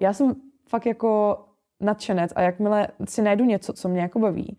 Já 0.00 0.12
jsem 0.12 0.34
fakt 0.68 0.86
jako 0.86 1.38
nadšenec 1.80 2.32
a 2.36 2.40
jakmile 2.42 2.88
si 3.08 3.22
najdu 3.22 3.44
něco, 3.44 3.72
co 3.72 3.88
mě 3.88 4.00
jako 4.00 4.18
baví 4.18 4.58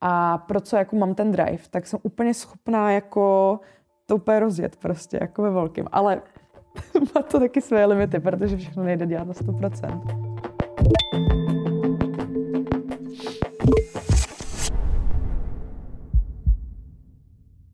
a 0.00 0.38
pro 0.38 0.60
co 0.60 0.76
jako 0.76 0.96
mám 0.96 1.14
ten 1.14 1.32
drive, 1.32 1.62
tak 1.70 1.86
jsem 1.86 1.98
úplně 2.02 2.34
schopná 2.34 2.92
jako 2.92 3.60
to 4.06 4.16
úplně 4.16 4.40
rozjet 4.40 4.76
prostě, 4.76 5.18
jako 5.20 5.42
ve 5.42 5.50
velkým. 5.50 5.84
Ale 5.92 6.22
má 7.14 7.22
to 7.22 7.40
taky 7.40 7.60
své 7.60 7.86
limity, 7.86 8.20
protože 8.20 8.56
všechno 8.56 8.84
nejde 8.84 9.06
dělat 9.06 9.26
na 9.26 9.34
100%. 9.34 10.32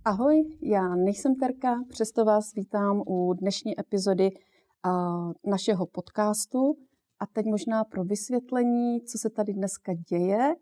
Ahoj, 0.04 0.44
já 0.62 0.94
nejsem 0.94 1.34
Terka, 1.34 1.82
přesto 1.88 2.24
vás 2.24 2.54
vítám 2.54 3.02
u 3.06 3.34
dnešní 3.34 3.80
epizody 3.80 4.30
uh, 4.86 5.32
našeho 5.46 5.86
podcastu. 5.86 6.76
A 7.20 7.26
teď 7.26 7.46
možná 7.46 7.84
pro 7.84 8.04
vysvětlení, 8.04 9.00
co 9.00 9.18
se 9.18 9.30
tady 9.30 9.52
dneska 9.52 9.92
děje. 10.08 10.54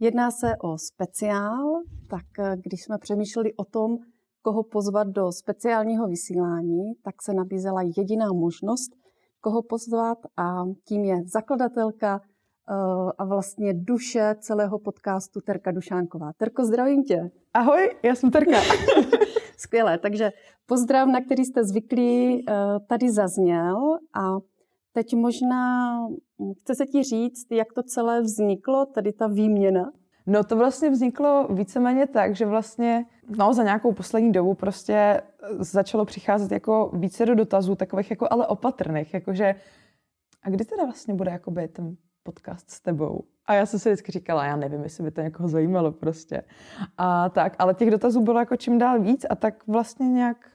Jedná 0.00 0.30
se 0.30 0.56
o 0.62 0.78
speciál, 0.78 1.82
tak 2.10 2.24
uh, 2.38 2.46
když 2.64 2.82
jsme 2.84 2.98
přemýšleli 2.98 3.54
o 3.54 3.64
tom, 3.64 3.98
koho 4.42 4.62
pozvat 4.62 5.08
do 5.08 5.32
speciálního 5.32 6.08
vysílání, 6.08 6.92
tak 7.02 7.22
se 7.22 7.34
nabízela 7.34 7.82
jediná 7.96 8.32
možnost, 8.32 8.92
koho 9.40 9.62
pozvat 9.62 10.18
a 10.36 10.64
tím 10.84 11.04
je 11.04 11.16
zakladatelka 11.24 12.20
uh, 12.20 13.10
a 13.18 13.24
vlastně 13.24 13.74
duše 13.74 14.34
celého 14.40 14.78
podcastu 14.78 15.40
Terka 15.40 15.70
Dušánková. 15.70 16.32
Terko, 16.36 16.64
zdravím 16.64 17.04
tě. 17.04 17.30
Ahoj, 17.54 17.96
já 18.02 18.14
jsem 18.14 18.30
Terka. 18.30 18.56
Skvělé, 19.56 19.98
takže 19.98 20.30
pozdrav, 20.66 21.08
na 21.08 21.20
který 21.20 21.44
jste 21.44 21.64
zvyklí, 21.64 22.44
uh, 22.48 22.54
tady 22.88 23.10
zazněl 23.10 23.76
a 24.14 24.36
teď 24.92 25.14
možná 25.14 25.96
chce 26.60 26.74
se 26.74 26.86
ti 26.86 27.02
říct, 27.02 27.46
jak 27.50 27.72
to 27.72 27.82
celé 27.82 28.20
vzniklo, 28.20 28.86
tady 28.86 29.12
ta 29.12 29.26
výměna? 29.26 29.92
No 30.26 30.44
to 30.44 30.56
vlastně 30.56 30.90
vzniklo 30.90 31.48
víceméně 31.50 32.06
tak, 32.06 32.36
že 32.36 32.46
vlastně 32.46 33.04
no, 33.38 33.54
za 33.54 33.62
nějakou 33.62 33.92
poslední 33.92 34.32
dobu 34.32 34.54
prostě 34.54 34.94
eh, 34.94 35.20
začalo 35.58 36.04
přicházet 36.04 36.52
jako 36.52 36.90
více 36.94 37.26
do 37.26 37.34
dotazů, 37.34 37.74
takových 37.74 38.10
jako 38.10 38.28
ale 38.30 38.46
opatrných, 38.46 39.14
jakože 39.14 39.54
a 40.42 40.50
kdy 40.50 40.64
teda 40.64 40.84
vlastně 40.84 41.14
bude 41.14 41.30
jakoby 41.30 41.68
ten 41.68 41.96
podcast 42.22 42.70
s 42.70 42.80
tebou? 42.80 43.24
A 43.46 43.54
já 43.54 43.66
jsem 43.66 43.80
si 43.80 43.88
vždycky 43.88 44.12
říkala, 44.12 44.44
já 44.44 44.56
nevím, 44.56 44.82
jestli 44.82 45.04
by 45.04 45.10
to 45.10 45.20
někoho 45.20 45.48
zajímalo 45.48 45.92
prostě. 45.92 46.42
A 46.98 47.28
tak, 47.28 47.56
ale 47.58 47.74
těch 47.74 47.90
dotazů 47.90 48.20
bylo 48.20 48.38
jako 48.38 48.56
čím 48.56 48.78
dál 48.78 49.00
víc 49.00 49.26
a 49.30 49.36
tak 49.36 49.66
vlastně 49.66 50.08
nějak 50.08 50.51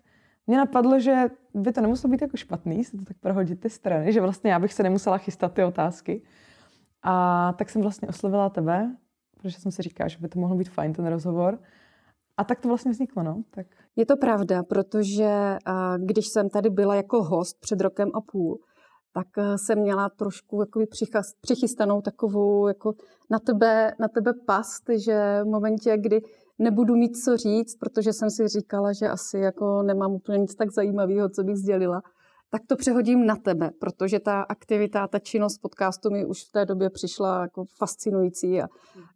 mě 0.47 0.57
napadlo, 0.57 0.99
že 0.99 1.25
by 1.53 1.73
to 1.73 1.81
nemuselo 1.81 2.11
být 2.11 2.21
jako 2.21 2.37
špatný, 2.37 2.83
se 2.83 2.97
to 2.97 3.05
tak 3.05 3.17
prohodit 3.17 3.59
ty 3.59 3.69
strany, 3.69 4.13
že 4.13 4.21
vlastně 4.21 4.51
já 4.51 4.59
bych 4.59 4.73
se 4.73 4.83
nemusela 4.83 5.17
chystat 5.17 5.53
ty 5.53 5.63
otázky. 5.63 6.21
A 7.03 7.53
tak 7.57 7.69
jsem 7.69 7.81
vlastně 7.81 8.07
oslovila 8.07 8.49
tebe, 8.49 8.95
protože 9.37 9.59
jsem 9.59 9.71
si 9.71 9.81
říkala, 9.81 10.07
že 10.07 10.17
by 10.17 10.27
to 10.27 10.39
mohlo 10.39 10.57
být 10.57 10.69
fajn 10.69 10.93
ten 10.93 11.07
rozhovor. 11.07 11.59
A 12.37 12.43
tak 12.43 12.59
to 12.59 12.67
vlastně 12.67 12.91
vzniklo, 12.91 13.23
no. 13.23 13.43
Tak. 13.51 13.67
Je 13.95 14.05
to 14.05 14.17
pravda, 14.17 14.63
protože 14.63 15.57
když 15.97 16.27
jsem 16.27 16.49
tady 16.49 16.69
byla 16.69 16.95
jako 16.95 17.23
host 17.23 17.57
před 17.59 17.81
rokem 17.81 18.09
a 18.13 18.21
půl, 18.21 18.59
tak 19.13 19.27
eh, 19.37 19.57
jsem 19.57 19.79
měla 19.79 20.09
trošku 20.09 20.61
jako 20.61 20.79
přichystanou 21.41 22.01
takovou 22.01 22.67
jako 22.67 22.93
na 23.29 23.39
tebe, 23.39 23.93
na 23.99 24.07
tebe 24.07 24.33
past, 24.45 24.83
že 25.05 25.39
v 25.43 25.45
momentě, 25.45 25.97
kdy 25.97 26.21
nebudu 26.59 26.95
mít 26.95 27.17
co 27.17 27.38
říct, 27.38 27.75
protože 27.75 28.13
jsem 28.13 28.30
si 28.30 28.47
říkala, 28.47 28.94
že 28.94 29.08
asi 29.08 29.38
jako 29.38 29.83
nemám 29.83 30.11
úplně 30.11 30.38
nic 30.38 30.55
tak 30.55 30.72
zajímavého, 30.72 31.30
co 31.30 31.44
bych 31.44 31.55
sdělila, 31.55 32.02
tak 32.49 32.61
to 32.67 32.75
přehodím 32.75 33.25
na 33.25 33.36
tebe, 33.36 33.69
protože 33.80 34.19
ta 34.19 34.41
aktivita, 34.41 35.08
ta 35.08 35.19
činnost 35.19 35.58
podcastu 35.58 36.09
mi 36.09 36.25
už 36.25 36.44
v 36.44 36.52
té 36.52 36.66
době 36.66 36.89
přišla 36.89 37.41
jako 37.41 37.64
fascinující 37.80 38.61
a, 38.61 38.67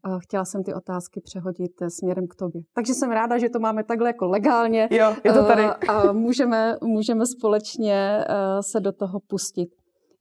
a 0.03 0.19
chtěla 0.19 0.45
jsem 0.45 0.63
ty 0.63 0.73
otázky 0.73 1.21
přehodit 1.21 1.81
eh, 1.81 1.89
směrem 1.89 2.27
k 2.27 2.35
tobě. 2.35 2.61
Takže 2.73 2.93
jsem 2.93 3.11
ráda, 3.11 3.37
že 3.37 3.49
to 3.49 3.59
máme 3.59 3.83
takhle 3.83 4.09
jako 4.09 4.27
legálně 4.27 4.87
jo, 4.91 5.15
je 5.23 5.33
to 5.33 5.45
tady. 5.45 5.63
Eh, 5.63 5.87
a 5.87 6.11
můžeme, 6.11 6.75
můžeme 6.83 7.25
společně 7.25 8.25
se 8.61 8.79
do 8.79 8.91
toho 8.91 9.19
pustit. 9.27 9.69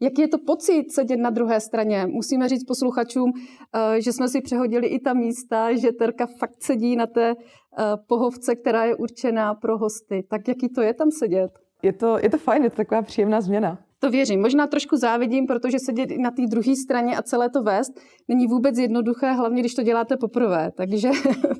Jaký 0.00 0.22
je 0.22 0.28
to 0.28 0.38
pocit 0.38 0.92
sedět 0.92 1.16
na 1.16 1.30
druhé 1.30 1.60
straně? 1.60 2.06
Musíme 2.06 2.48
říct 2.48 2.64
posluchačům, 2.64 3.32
eh, 3.74 4.00
že 4.00 4.12
jsme 4.12 4.28
si 4.28 4.40
přehodili 4.40 4.86
i 4.86 5.00
ta 5.00 5.12
místa, 5.12 5.76
že 5.76 5.92
Terka 5.92 6.26
fakt 6.26 6.62
sedí 6.62 6.96
na 6.96 7.06
té 7.06 7.30
eh, 7.30 7.84
pohovce, 8.06 8.54
která 8.54 8.84
je 8.84 8.96
určená 8.96 9.54
pro 9.54 9.78
hosty. 9.78 10.26
Tak 10.30 10.48
jaký 10.48 10.68
to 10.68 10.82
je 10.82 10.94
tam 10.94 11.10
sedět? 11.10 11.50
Je 11.82 11.92
to, 11.92 12.18
je 12.18 12.30
to 12.30 12.38
fajn, 12.38 12.64
je 12.64 12.70
to 12.70 12.76
taková 12.76 13.02
příjemná 13.02 13.40
změna. 13.40 13.78
To 14.02 14.10
věřím. 14.10 14.40
Možná 14.40 14.66
trošku 14.66 14.96
závidím, 14.96 15.46
protože 15.46 15.78
sedět 15.78 16.10
na 16.18 16.30
té 16.30 16.42
druhé 16.46 16.76
straně 16.76 17.16
a 17.16 17.22
celé 17.22 17.50
to 17.50 17.62
vést 17.62 17.92
není 18.28 18.46
vůbec 18.46 18.78
jednoduché, 18.78 19.32
hlavně 19.32 19.60
když 19.60 19.74
to 19.74 19.82
děláte 19.82 20.16
poprvé. 20.16 20.70
Takže 20.76 21.10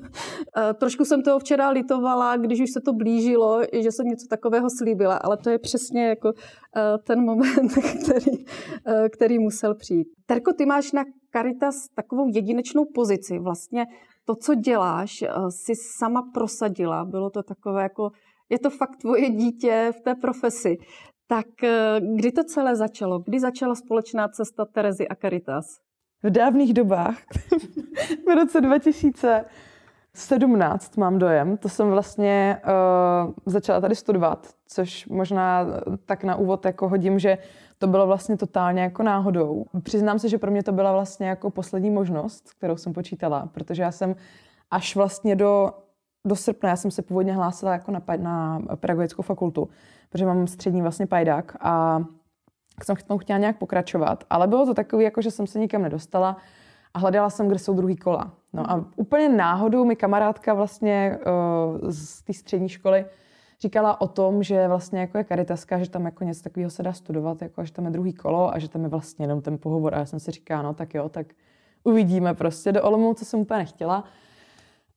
eh, 0.57 0.73
trošku 0.73 1.05
jsem 1.05 1.23
toho 1.23 1.39
včera 1.39 1.69
litovala, 1.69 2.37
když 2.37 2.61
už 2.61 2.71
se 2.71 2.81
to 2.85 2.93
blížilo, 2.93 3.61
že 3.73 3.91
jsem 3.91 4.05
něco 4.05 4.27
takového 4.29 4.67
slíbila, 4.77 5.17
ale 5.17 5.37
to 5.37 5.49
je 5.49 5.59
přesně 5.59 6.07
jako 6.07 6.33
eh, 6.77 6.97
ten 7.07 7.25
moment, 7.25 7.71
který, 8.03 8.45
eh, 8.87 9.09
který 9.09 9.39
musel 9.39 9.75
přijít. 9.75 10.07
Terko, 10.25 10.53
ty 10.53 10.65
máš 10.65 10.91
na 10.91 11.03
Caritas 11.33 11.75
takovou 11.95 12.27
jedinečnou 12.33 12.85
pozici. 12.93 13.39
Vlastně 13.39 13.85
to, 14.25 14.35
co 14.35 14.55
děláš, 14.55 15.23
si 15.49 15.73
sama 15.97 16.21
prosadila. 16.33 17.05
Bylo 17.05 17.29
to 17.29 17.43
takové 17.43 17.83
jako 17.83 18.11
je 18.51 18.59
to 18.59 18.69
fakt 18.69 18.97
tvoje 18.97 19.29
dítě 19.29 19.91
v 19.97 20.01
té 20.01 20.15
profesi. 20.15 20.77
Tak 21.31 21.63
eh, 21.63 21.99
kdy 22.15 22.31
to 22.31 22.43
celé 22.43 22.75
začalo? 22.75 23.19
Kdy 23.19 23.39
začala 23.39 23.75
společná 23.75 24.27
cesta 24.27 24.65
Terezy 24.65 25.07
a 25.07 25.15
Caritas? 25.15 25.65
V 26.23 26.29
dávných 26.29 26.73
dobách, 26.73 27.17
v 28.27 28.35
roce 28.35 28.61
2017 28.61 30.97
mám 30.97 31.19
dojem, 31.19 31.57
to 31.57 31.69
jsem 31.69 31.89
vlastně 31.89 32.61
uh, 32.65 32.71
začala 33.45 33.81
tady 33.81 33.95
studovat, 33.95 34.47
což 34.67 35.07
možná 35.07 35.67
tak 36.05 36.23
na 36.23 36.35
úvod 36.35 36.65
jako 36.65 36.89
hodím, 36.89 37.19
že 37.19 37.37
to 37.77 37.87
bylo 37.87 38.07
vlastně 38.07 38.37
totálně 38.37 38.81
jako 38.81 39.03
náhodou. 39.03 39.65
Přiznám 39.83 40.19
se, 40.19 40.29
že 40.29 40.37
pro 40.37 40.51
mě 40.51 40.63
to 40.63 40.71
byla 40.71 40.91
vlastně 40.91 41.27
jako 41.27 41.49
poslední 41.49 41.89
možnost, 41.89 42.53
kterou 42.57 42.77
jsem 42.77 42.93
počítala, 42.93 43.49
protože 43.53 43.83
já 43.83 43.91
jsem 43.91 44.15
až 44.71 44.95
vlastně 44.95 45.35
do, 45.35 45.71
do 46.27 46.35
srpna, 46.35 46.69
já 46.69 46.75
jsem 46.75 46.91
se 46.91 47.01
původně 47.01 47.33
hlásila 47.33 47.73
jako 47.73 47.91
na, 47.91 48.01
na 48.17 48.59
pedagogickou 48.75 49.21
fakultu, 49.21 49.69
protože 50.09 50.25
mám 50.25 50.47
střední 50.47 50.81
vlastně 50.81 51.07
pajdák 51.07 51.57
a 51.59 52.03
jsem 52.83 52.95
k 52.95 53.03
tomu 53.03 53.17
chtěla 53.17 53.39
nějak 53.39 53.57
pokračovat, 53.57 54.23
ale 54.29 54.47
bylo 54.47 54.65
to 54.65 54.73
takové, 54.73 55.03
jako 55.03 55.21
že 55.21 55.31
jsem 55.31 55.47
se 55.47 55.59
nikam 55.59 55.81
nedostala 55.81 56.37
a 56.93 56.99
hledala 56.99 57.29
jsem, 57.29 57.47
kde 57.47 57.59
jsou 57.59 57.73
druhý 57.73 57.95
kola. 57.95 58.31
No 58.53 58.71
a 58.71 58.85
úplně 58.95 59.29
náhodou 59.29 59.85
mi 59.85 59.95
kamarádka 59.95 60.53
vlastně 60.53 61.19
uh, 61.81 61.89
z 61.89 62.21
té 62.21 62.33
střední 62.33 62.69
školy 62.69 63.05
říkala 63.61 64.01
o 64.01 64.07
tom, 64.07 64.43
že 64.43 64.67
vlastně 64.67 64.99
jako 64.99 65.17
je 65.17 65.23
karitaska, 65.23 65.79
že 65.79 65.89
tam 65.89 66.05
jako 66.05 66.23
něco 66.23 66.43
takového 66.43 66.69
se 66.69 66.83
dá 66.83 66.93
studovat, 66.93 67.41
jako 67.41 67.65
že 67.65 67.71
tam 67.71 67.85
je 67.85 67.91
druhý 67.91 68.13
kolo 68.13 68.53
a 68.53 68.59
že 68.59 68.69
tam 68.69 68.83
je 68.83 68.89
vlastně 68.89 69.23
jenom 69.23 69.41
ten 69.41 69.57
pohovor. 69.57 69.95
A 69.95 69.97
já 69.97 70.05
jsem 70.05 70.19
si 70.19 70.31
říkala, 70.31 70.61
no 70.61 70.73
tak 70.73 70.93
jo, 70.93 71.09
tak 71.09 71.27
uvidíme 71.83 72.33
prostě. 72.33 72.71
Do 72.71 72.83
Olomouce 72.83 73.25
jsem 73.25 73.39
úplně 73.39 73.57
nechtěla, 73.57 74.03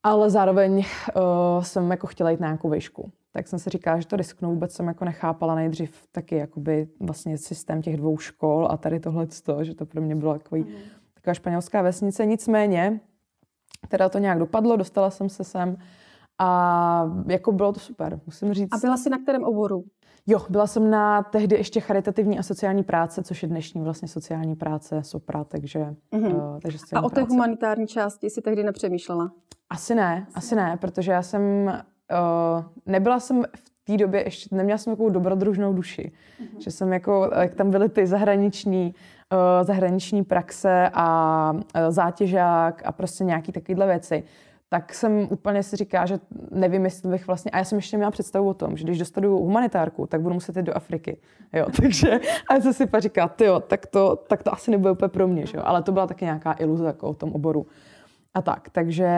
ale 0.05 0.31
zároveň 0.31 0.79
uh, 0.79 1.63
jsem 1.63 1.91
jako 1.91 2.07
chtěla 2.07 2.31
jít 2.31 2.41
na 2.41 2.47
nějakou 2.47 2.71
výšku 2.71 3.13
tak 3.35 3.49
jsem 3.49 3.59
si 3.59 3.71
říkala, 3.71 4.01
že 4.01 4.07
to 4.07 4.17
risknu. 4.17 4.51
Vůbec 4.51 4.73
jsem 4.73 4.87
jako 4.87 5.05
nechápala 5.05 5.55
nejdřív 5.55 6.07
taky 6.13 6.37
jakoby 6.37 6.89
vlastně 7.01 7.39
systém 7.39 7.83
těch 7.83 7.97
dvou 7.97 8.19
škol 8.19 8.69
a 8.71 8.77
tady 8.77 9.01
tohle 9.01 9.27
že 9.63 9.75
to 9.75 9.87
pro 9.87 10.01
mě 10.01 10.17
bylo 10.17 10.33
takový, 10.33 10.63
mm. 10.63 10.75
taková 11.15 11.35
španělská 11.35 11.83
vesnice. 11.83 12.27
Nicméně, 12.27 13.01
teda 13.89 14.09
to 14.09 14.19
nějak 14.19 14.39
dopadlo, 14.39 14.77
dostala 14.77 15.11
jsem 15.11 15.29
se 15.29 15.45
sem 15.45 15.77
a 16.39 17.11
jako 17.27 17.53
bylo 17.53 17.73
to 17.73 17.81
super, 17.81 18.21
musím 18.27 18.55
říct. 18.55 18.73
A 18.73 18.79
byla 18.79 18.97
jsi 18.97 19.11
na 19.11 19.19
kterém 19.19 19.45
oboru? 19.45 19.85
Jo, 20.27 20.41
byla 20.49 20.67
jsem 20.67 20.91
na 20.91 21.23
tehdy 21.23 21.57
ještě 21.57 21.81
charitativní 21.81 22.39
a 22.39 22.43
sociální 22.43 22.83
práce, 22.83 23.23
což 23.23 23.43
je 23.43 23.49
dnešní 23.49 23.83
vlastně 23.83 24.09
sociální 24.09 24.57
práce, 24.57 25.03
SOPRA, 25.03 25.45
takže, 25.45 25.95
mm-hmm. 26.13 26.35
uh, 26.35 26.61
takže 26.61 26.79
A 26.95 27.01
o 27.03 27.09
té 27.09 27.15
práce. 27.15 27.31
humanitární 27.31 27.87
části 27.87 28.31
si 28.31 28.43
tehdy 28.43 28.65
nepřemýšlela? 28.65 29.33
Asi 29.71 29.95
ne, 29.95 30.27
asi 30.35 30.55
ne, 30.57 30.77
protože 30.81 31.13
já 31.13 31.23
jsem 31.23 31.43
uh, 31.67 32.65
nebyla 32.87 33.21
jsem 33.21 33.43
v 33.57 33.71
té 33.85 33.97
době 33.97 34.25
ještě, 34.25 34.57
neměla 34.57 34.79
jsem 34.79 34.93
takovou 34.93 35.11
dobrodružnou 35.11 35.73
duši. 35.73 36.13
Mm-hmm. 36.13 36.59
Že 36.59 36.71
jsem 36.71 36.93
jako, 36.93 37.31
jak 37.41 37.55
tam 37.55 37.71
byly 37.71 37.89
ty 37.89 38.07
zahraniční, 38.07 38.95
uh, 39.33 39.67
zahraniční 39.67 40.25
praxe 40.25 40.91
a 40.95 41.51
uh, 41.53 41.61
zátěžák 41.89 42.83
a 42.85 42.93
prostě 42.93 43.25
nějaký 43.25 43.53
takovéhle 43.53 43.87
věci, 43.87 44.25
tak 44.75 44.95
jsem 44.95 45.29
úplně 45.31 45.63
si 45.63 45.77
říká, 45.77 46.07
že 46.07 46.19
nevím, 46.51 46.85
jestli 46.85 47.11
bych 47.11 47.27
vlastně... 47.27 47.51
A 47.51 47.59
já 47.59 47.65
jsem 47.65 47.79
ještě 47.79 47.97
měla 47.97 48.11
představu 48.11 48.49
o 48.49 48.55
tom, 48.55 48.77
že 48.77 48.85
když 48.85 48.99
dostanu 48.99 49.39
humanitárku, 49.39 50.07
tak 50.07 50.21
budu 50.21 50.35
muset 50.35 50.57
jít 50.57 50.63
do 50.63 50.77
Afriky. 50.77 51.21
Jo, 51.53 51.67
takže 51.83 52.21
a 52.51 52.55
já 52.55 52.61
jsem 52.61 52.73
si 52.73 52.87
pak 52.87 53.03
říká, 53.03 53.35
jo, 53.45 53.61
tak 53.61 53.87
to, 53.87 54.17
tak 54.17 54.43
to 54.43 54.53
asi 54.53 54.71
nebude 54.71 54.91
úplně 54.91 55.09
pro 55.09 55.29
mě, 55.29 55.47
že 55.47 55.57
jo? 55.57 55.63
ale 55.67 55.83
to 55.83 55.93
byla 55.93 56.07
taky 56.07 56.25
nějaká 56.25 56.53
iluze 56.53 56.87
jako 56.87 57.09
o 57.09 57.15
tom 57.15 57.33
oboru 57.33 57.67
a 58.35 58.43
tak. 58.43 58.71
Takže, 58.71 59.11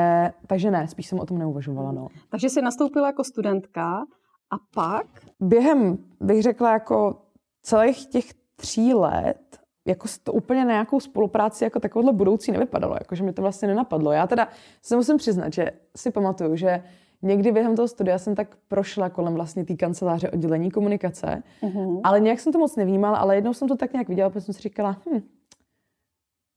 takže 0.47 0.70
ne, 0.70 0.88
spíš 0.88 1.06
jsem 1.06 1.20
o 1.20 1.26
tom 1.26 1.38
neuvažovala. 1.38 1.93
No. 1.93 2.09
Takže 2.29 2.49
jsi 2.49 2.62
nastoupila 2.62 3.06
jako 3.06 3.25
studentka 3.25 4.05
a 4.50 4.56
pak? 4.75 5.06
Během, 5.41 5.99
bych 6.20 6.43
řekla, 6.43 6.73
jako 6.73 7.23
celých 7.62 8.06
těch 8.06 8.25
tří 8.56 8.94
let 8.94 9.45
jako 9.87 10.09
to 10.23 10.33
úplně 10.33 10.65
na 10.65 10.71
nějakou 10.71 11.00
spolupráci 11.00 11.65
jako 11.65 11.81
takovouhle 11.81 12.12
budoucí 12.12 12.53
nevypadalo, 12.53 12.94
jako 12.94 13.15
že 13.15 13.23
mi 13.23 13.33
to 13.33 13.43
vlastně 13.43 13.69
nenapadlo. 13.69 14.12
Já 14.12 14.27
teda 14.27 14.49
se 14.83 14.97
musím 14.97 15.17
přiznat, 15.17 15.53
že 15.53 15.71
si 15.97 16.11
pamatuju, 16.11 16.56
že 16.56 16.83
někdy 17.23 17.53
během 17.53 17.77
toho 17.77 17.88
studia 17.88 18.19
jsem 18.19 18.35
tak 18.35 18.56
prošla 18.69 19.11
kolem 19.11 19.35
vlastně 19.35 19.65
té 19.65 19.75
kanceláře 19.75 20.31
oddělení 20.31 20.71
komunikace, 20.71 21.43
uh-huh. 21.62 22.00
ale 22.05 22.21
nějak 22.21 22.41
jsem 22.41 22.53
to 22.53 22.59
moc 22.59 22.77
nevnímala, 22.77 23.19
ale 23.19 23.35
jednou 23.35 23.55
jsem 23.55 23.69
to 23.69 23.77
tak 23.77 23.93
nějak 23.93 24.09
viděla, 24.09 24.31
protože 24.31 24.41
jsem 24.41 24.55
si 24.55 24.62
říkala, 24.62 25.03
hm, 25.12 25.21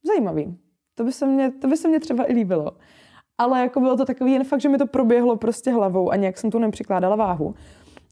zajímavý, 0.06 0.58
to 0.94 1.04
by 1.04 1.12
se 1.12 1.26
mě, 1.26 1.50
to 1.50 1.68
by 1.68 1.76
se 1.76 1.88
mě 1.88 2.00
třeba 2.00 2.30
i 2.30 2.34
líbilo. 2.34 2.72
Ale 3.38 3.60
jako 3.60 3.80
bylo 3.80 3.96
to 3.96 4.04
takový 4.04 4.32
jen 4.32 4.44
fakt, 4.44 4.60
že 4.60 4.68
mi 4.68 4.78
to 4.78 4.86
proběhlo 4.86 5.36
prostě 5.36 5.70
hlavou 5.70 6.10
a 6.10 6.16
nějak 6.16 6.38
jsem 6.38 6.50
tu 6.50 6.58
nepřikládala 6.58 7.16
váhu. 7.16 7.54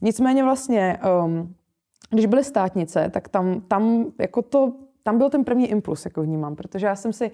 Nicméně 0.01 0.43
vlastně, 0.43 0.99
um, 1.25 1.55
když 2.09 2.25
byly 2.25 2.43
státnice, 2.43 3.09
tak 3.13 3.27
tam, 3.27 3.61
tam, 3.61 4.05
jako 4.19 4.41
to, 4.41 4.73
tam 5.03 5.17
byl 5.17 5.29
ten 5.29 5.43
první 5.43 5.67
impuls, 5.67 6.05
jako 6.05 6.21
vnímám, 6.21 6.55
protože 6.55 6.87
já 6.87 6.95
jsem 6.95 7.13
si 7.13 7.31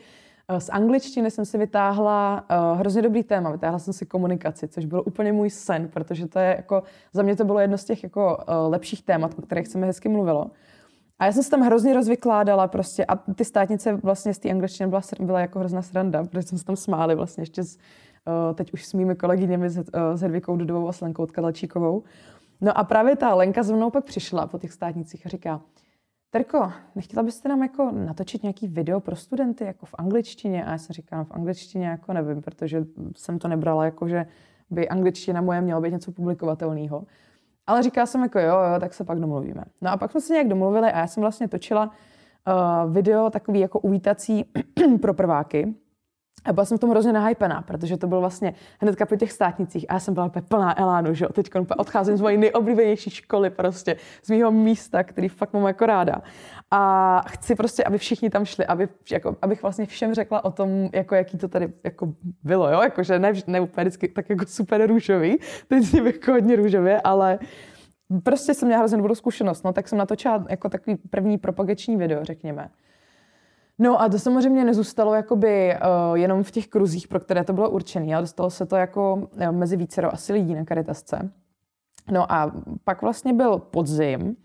uh, 0.52 0.58
z 0.58 0.70
angličtiny 0.70 1.32
jsem 1.32 1.46
si 1.46 1.58
vytáhla 1.58 2.46
uh, 2.74 2.80
hrozně 2.80 3.02
dobrý 3.02 3.24
téma, 3.24 3.52
vytáhla 3.52 3.80
jsem 3.80 3.94
si 3.94 4.06
komunikaci, 4.06 4.68
což 4.68 4.86
byl 4.86 5.04
úplně 5.06 5.34
můj 5.34 5.50
sen, 5.50 5.88
protože 5.88 6.28
to 6.28 6.40
je 6.40 6.56
jako, 6.58 6.84
za 7.14 7.24
mě 7.24 7.36
to 7.36 7.46
bylo 7.46 7.60
jedno 7.60 7.78
z 7.78 7.86
těch 7.86 8.04
jako 8.04 8.38
uh, 8.38 8.72
lepších 8.72 9.04
témat, 9.04 9.36
o 9.40 9.42
kterých 9.42 9.68
se 9.68 9.78
mi 9.78 9.86
hezky 9.88 10.10
mluvilo. 10.10 10.52
A 11.20 11.26
já 11.26 11.32
jsem 11.32 11.44
se 11.44 11.50
tam 11.50 11.62
hrozně 11.62 11.94
rozvykládala 11.94 12.68
prostě 12.68 13.06
a 13.06 13.16
ty 13.16 13.46
státnice 13.46 13.94
vlastně 13.94 14.34
z 14.34 14.40
té 14.40 14.50
angličtiny 14.50 14.90
byla, 14.90 15.02
byla 15.20 15.40
jako 15.40 15.60
hrozná 15.60 15.82
sranda, 15.82 16.24
protože 16.24 16.42
jsme 16.42 16.58
se 16.58 16.66
tam 16.66 16.76
smáli 16.76 17.16
vlastně 17.16 17.42
ještě 17.42 17.64
s, 17.64 17.78
uh, 17.78 18.56
teď 18.56 18.74
už 18.74 18.86
s 18.86 18.94
mými 18.94 19.16
kolegyněmi 19.16 19.70
s, 19.70 19.78
uh, 19.78 19.84
s 20.14 20.22
Hedvikou 20.22 20.58
Dudovou 20.58 20.88
a 20.88 20.92
s 20.92 21.02
Lenkou 21.02 21.26
Tkalčíkovou. 21.26 22.04
No 22.62 22.78
a 22.78 22.84
právě 22.84 23.16
ta 23.16 23.34
Lenka 23.34 23.64
za 23.64 23.76
mnou 23.76 23.90
pak 23.90 24.06
přišla 24.06 24.48
po 24.48 24.58
těch 24.58 24.74
státnicích 24.74 25.26
a 25.26 25.30
říká, 25.30 25.62
Terko, 26.36 26.72
nechtěla 26.96 27.24
byste 27.24 27.50
nám 27.50 27.64
jako 27.64 27.92
natočit 27.92 28.44
nějaký 28.44 28.68
video 28.68 29.00
pro 29.00 29.16
studenty 29.16 29.64
jako 29.64 29.86
v 29.86 29.96
angličtině? 29.98 30.66
A 30.66 30.72
já 30.72 30.78
jsem 30.78 30.94
říkala, 30.94 31.20
no, 31.22 31.26
v 31.26 31.32
angličtině 31.32 31.88
jako 31.88 32.14
nevím, 32.14 32.42
protože 32.42 32.86
jsem 33.16 33.40
to 33.40 33.48
nebrala 33.48 33.86
jako, 33.86 34.08
že 34.08 34.26
by 34.70 34.90
angličtina 34.90 35.42
moje 35.42 35.62
měla 35.62 35.82
být 35.82 35.92
něco 35.92 36.12
publikovatelného. 36.12 37.04
Ale 37.68 37.84
říká 37.84 38.06
jsem 38.06 38.22
jako 38.22 38.40
jo, 38.40 38.48
jo, 38.48 38.80
tak 38.80 38.94
se 38.94 39.04
pak 39.04 39.20
domluvíme. 39.20 39.64
No 39.82 39.92
a 39.92 39.98
pak 39.98 40.12
jsme 40.12 40.22
se 40.22 40.34
nějak 40.34 40.48
domluvili 40.48 40.92
a 40.92 41.00
já 41.00 41.08
jsem 41.08 41.22
vlastně 41.22 41.48
točila 41.48 41.86
uh, 41.86 42.94
video 42.94 43.30
takový 43.30 43.60
jako 43.60 43.80
uvítací 43.80 44.46
pro 45.02 45.14
prváky. 45.14 45.76
A 46.46 46.54
byla 46.54 46.66
jsem 46.66 46.78
v 46.78 46.82
tom 46.82 46.90
hrozně 46.90 47.14
nahypená, 47.14 47.62
protože 47.62 47.98
to 47.98 48.08
bylo 48.08 48.22
vlastně 48.22 48.54
hnedka 48.82 49.06
po 49.06 49.16
těch 49.16 49.32
státnicích 49.32 49.86
a 49.90 49.94
já 49.94 50.00
jsem 50.00 50.14
byla 50.14 50.26
úplně 50.26 50.42
plná 50.42 50.80
elánu, 50.80 51.14
že 51.14 51.26
jo. 51.26 51.30
Teď 51.34 51.50
odcházím 51.78 52.18
z 52.18 52.22
mojí 52.22 52.38
nejoblíbenější 52.38 53.10
školy 53.10 53.50
prostě, 53.50 53.96
z 54.24 54.30
mého 54.30 54.52
místa, 54.52 55.04
který 55.04 55.30
fakt 55.30 55.54
mám 55.54 55.68
jako 55.68 55.86
ráda. 55.86 56.22
A 56.72 57.22
chci 57.28 57.56
prostě, 57.56 57.84
aby 57.84 57.98
všichni 57.98 58.30
tam 58.30 58.46
šli, 58.46 58.66
aby, 58.66 58.88
jako, 59.12 59.36
abych 59.42 59.62
vlastně 59.62 59.86
všem 59.86 60.14
řekla 60.14 60.46
o 60.46 60.52
tom, 60.52 60.90
jako 60.94 61.16
jaký 61.16 61.38
to 61.38 61.48
tady 61.48 61.74
jako 61.84 62.14
bylo, 62.44 62.70
jo. 62.70 62.82
Jakože 62.82 63.20
ne, 63.20 63.34
ne 63.48 63.60
úplně 63.60 63.84
vždycky 63.84 64.08
tak 64.08 64.30
jako 64.30 64.46
super 64.46 64.88
růžový, 64.88 65.38
teď 65.68 65.86
si 65.86 66.04
jako 66.04 66.32
hodně 66.32 66.56
růžově, 66.56 67.02
ale 67.02 67.40
prostě 68.24 68.54
jsem 68.54 68.68
měla 68.68 68.80
hrozně 68.80 68.98
dobrou 68.98 69.16
zkušenost, 69.16 69.64
no, 69.64 69.74
tak 69.74 69.88
jsem 69.88 69.98
natočila 69.98 70.46
jako 70.50 70.70
takový 70.70 70.96
první 70.96 71.38
propagační 71.38 71.98
video, 71.98 72.26
řekněme. 72.26 72.70
No 73.80 74.02
a 74.02 74.10
to 74.10 74.20
samozřejmě 74.20 74.66
nezůstalo 74.66 75.14
jakoby 75.14 75.76
uh, 75.76 76.18
jenom 76.18 76.44
v 76.44 76.52
těch 76.52 76.68
kruzích, 76.68 77.08
pro 77.08 77.20
které 77.20 77.44
to 77.44 77.54
bylo 77.54 77.70
určené, 77.70 78.16
ale 78.16 78.24
dostalo 78.24 78.50
se 78.50 78.66
to 78.66 78.76
jako 78.76 79.16
uh, 79.16 79.52
mezi 79.52 79.78
vícero 79.78 80.14
asi 80.14 80.34
lidí 80.34 80.56
na 80.56 80.66
Karitasce. 80.66 81.32
No 82.12 82.32
a 82.32 82.52
pak 82.84 83.02
vlastně 83.02 83.34
byl 83.34 83.58
podzim 83.58 84.36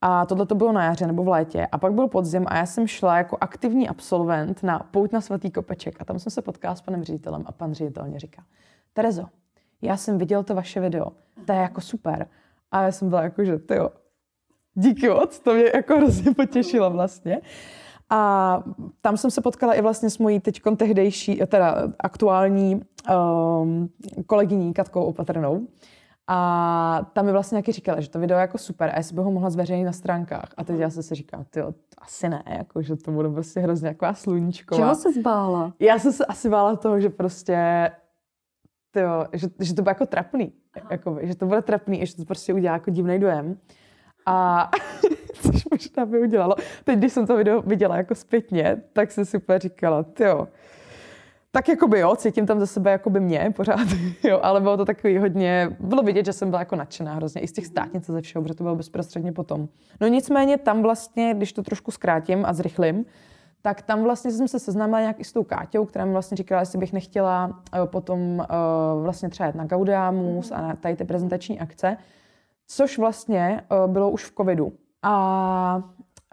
a 0.00 0.26
tohle 0.26 0.46
to 0.46 0.54
bylo 0.54 0.72
na 0.72 0.84
jaře 0.84 1.06
nebo 1.06 1.24
v 1.24 1.28
létě 1.28 1.66
a 1.66 1.78
pak 1.78 1.92
byl 1.92 2.08
podzim 2.08 2.44
a 2.48 2.56
já 2.56 2.66
jsem 2.66 2.86
šla 2.86 3.18
jako 3.18 3.38
aktivní 3.40 3.88
absolvent 3.88 4.62
na 4.62 4.78
pout 4.78 5.12
na 5.12 5.20
svatý 5.20 5.50
kopeček 5.50 5.96
a 6.00 6.04
tam 6.04 6.18
jsem 6.18 6.32
se 6.32 6.42
potkala 6.42 6.74
s 6.74 6.80
panem 6.80 7.04
ředitelem 7.04 7.42
a 7.46 7.52
pan 7.52 7.74
ředitel 7.74 8.04
mě 8.04 8.18
říká, 8.18 8.42
Terezo, 8.92 9.24
já 9.82 9.96
jsem 9.96 10.18
viděl 10.18 10.42
to 10.42 10.54
vaše 10.54 10.80
video, 10.80 11.12
to 11.46 11.52
je 11.52 11.58
jako 11.58 11.80
super. 11.80 12.26
A 12.70 12.82
já 12.82 12.92
jsem 12.92 13.08
byla 13.08 13.22
jako, 13.22 13.44
že 13.44 13.58
ty 13.58 13.74
díky 14.74 15.08
moc, 15.08 15.38
to 15.40 15.54
mě 15.54 15.64
jako 15.74 15.96
hrozně 15.96 16.34
potěšilo 16.34 16.90
vlastně. 16.90 17.40
A 18.10 18.62
tam 19.00 19.16
jsem 19.16 19.30
se 19.30 19.40
potkala 19.40 19.74
i 19.74 19.82
vlastně 19.82 20.10
s 20.10 20.18
mojí 20.18 20.40
teď 20.40 20.62
tehdejší, 20.76 21.40
teda 21.46 21.74
aktuální 21.98 22.80
um, 23.62 23.88
kolegyní 24.26 24.74
Katkou 24.74 25.04
Opatrnou. 25.04 25.66
A 26.28 27.10
tam 27.12 27.26
mi 27.26 27.32
vlastně 27.32 27.56
nějaký 27.56 27.72
říkala, 27.72 28.00
že 28.00 28.10
to 28.10 28.18
video 28.18 28.38
je 28.38 28.40
jako 28.40 28.58
super 28.58 28.90
a 28.94 28.96
jestli 28.96 29.16
by 29.16 29.22
ho 29.22 29.30
mohla 29.30 29.50
zveřejnit 29.50 29.84
na 29.84 29.92
stránkách. 29.92 30.48
A 30.56 30.64
teď 30.64 30.78
já 30.78 30.90
jsem 30.90 31.02
si 31.02 31.14
říkala, 31.14 31.44
ty 31.50 31.60
asi 31.98 32.28
ne, 32.28 32.42
jako, 32.46 32.82
že 32.82 32.96
to 32.96 33.10
bude 33.10 33.30
prostě 33.30 33.60
hrozně 33.60 33.88
jako 33.88 34.06
sluníčko. 34.12 34.76
Čeho 34.76 34.94
se 34.94 35.12
zbála? 35.12 35.72
Já 35.80 35.98
jsem 35.98 36.12
se 36.12 36.26
asi 36.26 36.48
bála 36.48 36.76
toho, 36.76 37.00
že 37.00 37.08
prostě, 37.08 37.90
tyjo, 38.90 39.26
že, 39.32 39.48
že 39.60 39.74
to 39.74 39.82
bude 39.82 39.90
jako 39.90 40.06
trapný. 40.06 40.52
Jako, 40.90 41.18
že 41.22 41.36
to 41.36 41.46
bude 41.46 41.62
trapný, 41.62 42.06
že 42.06 42.16
to 42.16 42.24
prostě 42.24 42.54
udělá 42.54 42.74
jako 42.74 42.90
divný 42.90 43.18
dojem. 43.18 43.58
A 44.26 44.70
což 45.42 45.64
možná 45.70 46.06
by 46.06 46.20
udělalo. 46.20 46.54
Teď, 46.84 46.98
když 46.98 47.12
jsem 47.12 47.26
to 47.26 47.36
video 47.36 47.62
viděla 47.62 47.96
jako 47.96 48.14
zpětně, 48.14 48.76
tak 48.92 49.12
jsem 49.12 49.24
si 49.24 49.36
úplně 49.36 49.58
říkala, 49.58 50.04
jo, 50.20 50.48
tak 51.56 51.68
jako 51.68 51.88
by 51.88 51.98
jo, 51.98 52.16
cítím 52.16 52.46
tam 52.46 52.60
za 52.60 52.66
sebe 52.66 52.90
jako 52.90 53.10
by 53.10 53.20
mě 53.20 53.52
pořád, 53.56 53.88
jo, 54.24 54.40
ale 54.42 54.60
bylo 54.60 54.76
to 54.76 54.84
takový 54.84 55.18
hodně, 55.18 55.76
bylo 55.80 56.02
vidět, 56.02 56.26
že 56.26 56.32
jsem 56.32 56.50
byla 56.50 56.60
jako 56.60 56.76
nadšená 56.76 57.14
hrozně 57.14 57.40
i 57.40 57.48
z 57.48 57.52
těch 57.52 57.66
státnic 57.66 58.06
ze 58.06 58.20
všeho, 58.20 58.42
protože 58.42 58.54
to 58.54 58.64
bylo 58.64 58.76
bezprostředně 58.76 59.32
potom. 59.32 59.68
No 60.00 60.08
nicméně 60.08 60.58
tam 60.58 60.82
vlastně, 60.82 61.34
když 61.34 61.52
to 61.52 61.62
trošku 61.62 61.90
zkrátím 61.90 62.44
a 62.46 62.52
zrychlím, 62.52 63.04
tak 63.62 63.82
tam 63.82 64.02
vlastně 64.02 64.30
jsem 64.30 64.48
se 64.48 64.58
seznámila 64.58 65.00
nějak 65.00 65.20
i 65.20 65.24
s 65.24 65.32
tou 65.32 65.44
Káťou, 65.44 65.84
která 65.84 66.04
mi 66.04 66.12
vlastně 66.12 66.36
říkala, 66.36 66.60
jestli 66.60 66.78
bych 66.78 66.92
nechtěla 66.92 67.46
uh, 67.46 67.86
potom 67.86 68.20
uh, 68.38 69.02
vlastně 69.02 69.28
třeba 69.28 69.46
jet 69.46 69.56
na 69.56 69.64
Gaudiamus 69.64 70.52
a 70.52 70.60
na 70.60 70.76
tady 70.76 70.96
ty 70.96 71.04
prezentační 71.04 71.60
akce, 71.60 71.96
což 72.66 72.98
vlastně 72.98 73.62
uh, 73.70 73.92
bylo 73.92 74.10
už 74.10 74.24
v 74.24 74.34
covidu. 74.34 74.72
A 75.02 75.76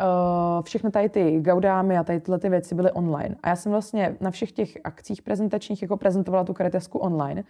uh, 0.02 0.64
všechny 0.64 0.92
tady 0.92 1.10
ty 1.10 1.40
gaudámy 1.40 1.98
a 1.98 2.04
tady 2.04 2.20
tyhle 2.20 2.40
ty 2.40 2.50
věci 2.50 2.76
byly 2.76 2.92
online. 2.92 3.36
A 3.44 3.50
já 3.50 3.56
jsem 3.56 3.72
vlastně 3.72 4.18
na 4.22 4.32
všech 4.32 4.52
těch 4.52 4.78
akcích 4.84 5.22
prezentačních 5.22 5.82
jako 5.82 5.98
prezentovala 5.98 6.44
tu 6.44 6.54
karitesku 6.54 7.00
online. 7.00 7.44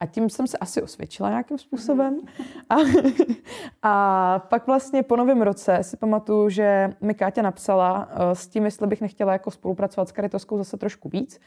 A 0.00 0.06
tím 0.06 0.30
jsem 0.30 0.46
se 0.46 0.58
asi 0.58 0.82
osvědčila 0.82 1.28
nějakým 1.28 1.58
způsobem. 1.58 2.20
A, 2.70 2.74
a 3.82 4.38
pak 4.38 4.66
vlastně 4.66 5.02
po 5.02 5.16
novém 5.16 5.42
roce 5.42 5.78
si 5.82 5.96
pamatuju, 5.96 6.48
že 6.48 6.90
mi 7.00 7.14
Káťa 7.14 7.42
napsala 7.42 8.08
uh, 8.08 8.32
s 8.32 8.46
tím, 8.46 8.64
jestli 8.64 8.86
bych 8.86 9.00
nechtěla 9.00 9.32
jako 9.32 9.50
spolupracovat 9.50 10.08
s 10.08 10.12
Karitoskou 10.12 10.58
zase 10.58 10.76
trošku 10.76 11.08
víc 11.08 11.40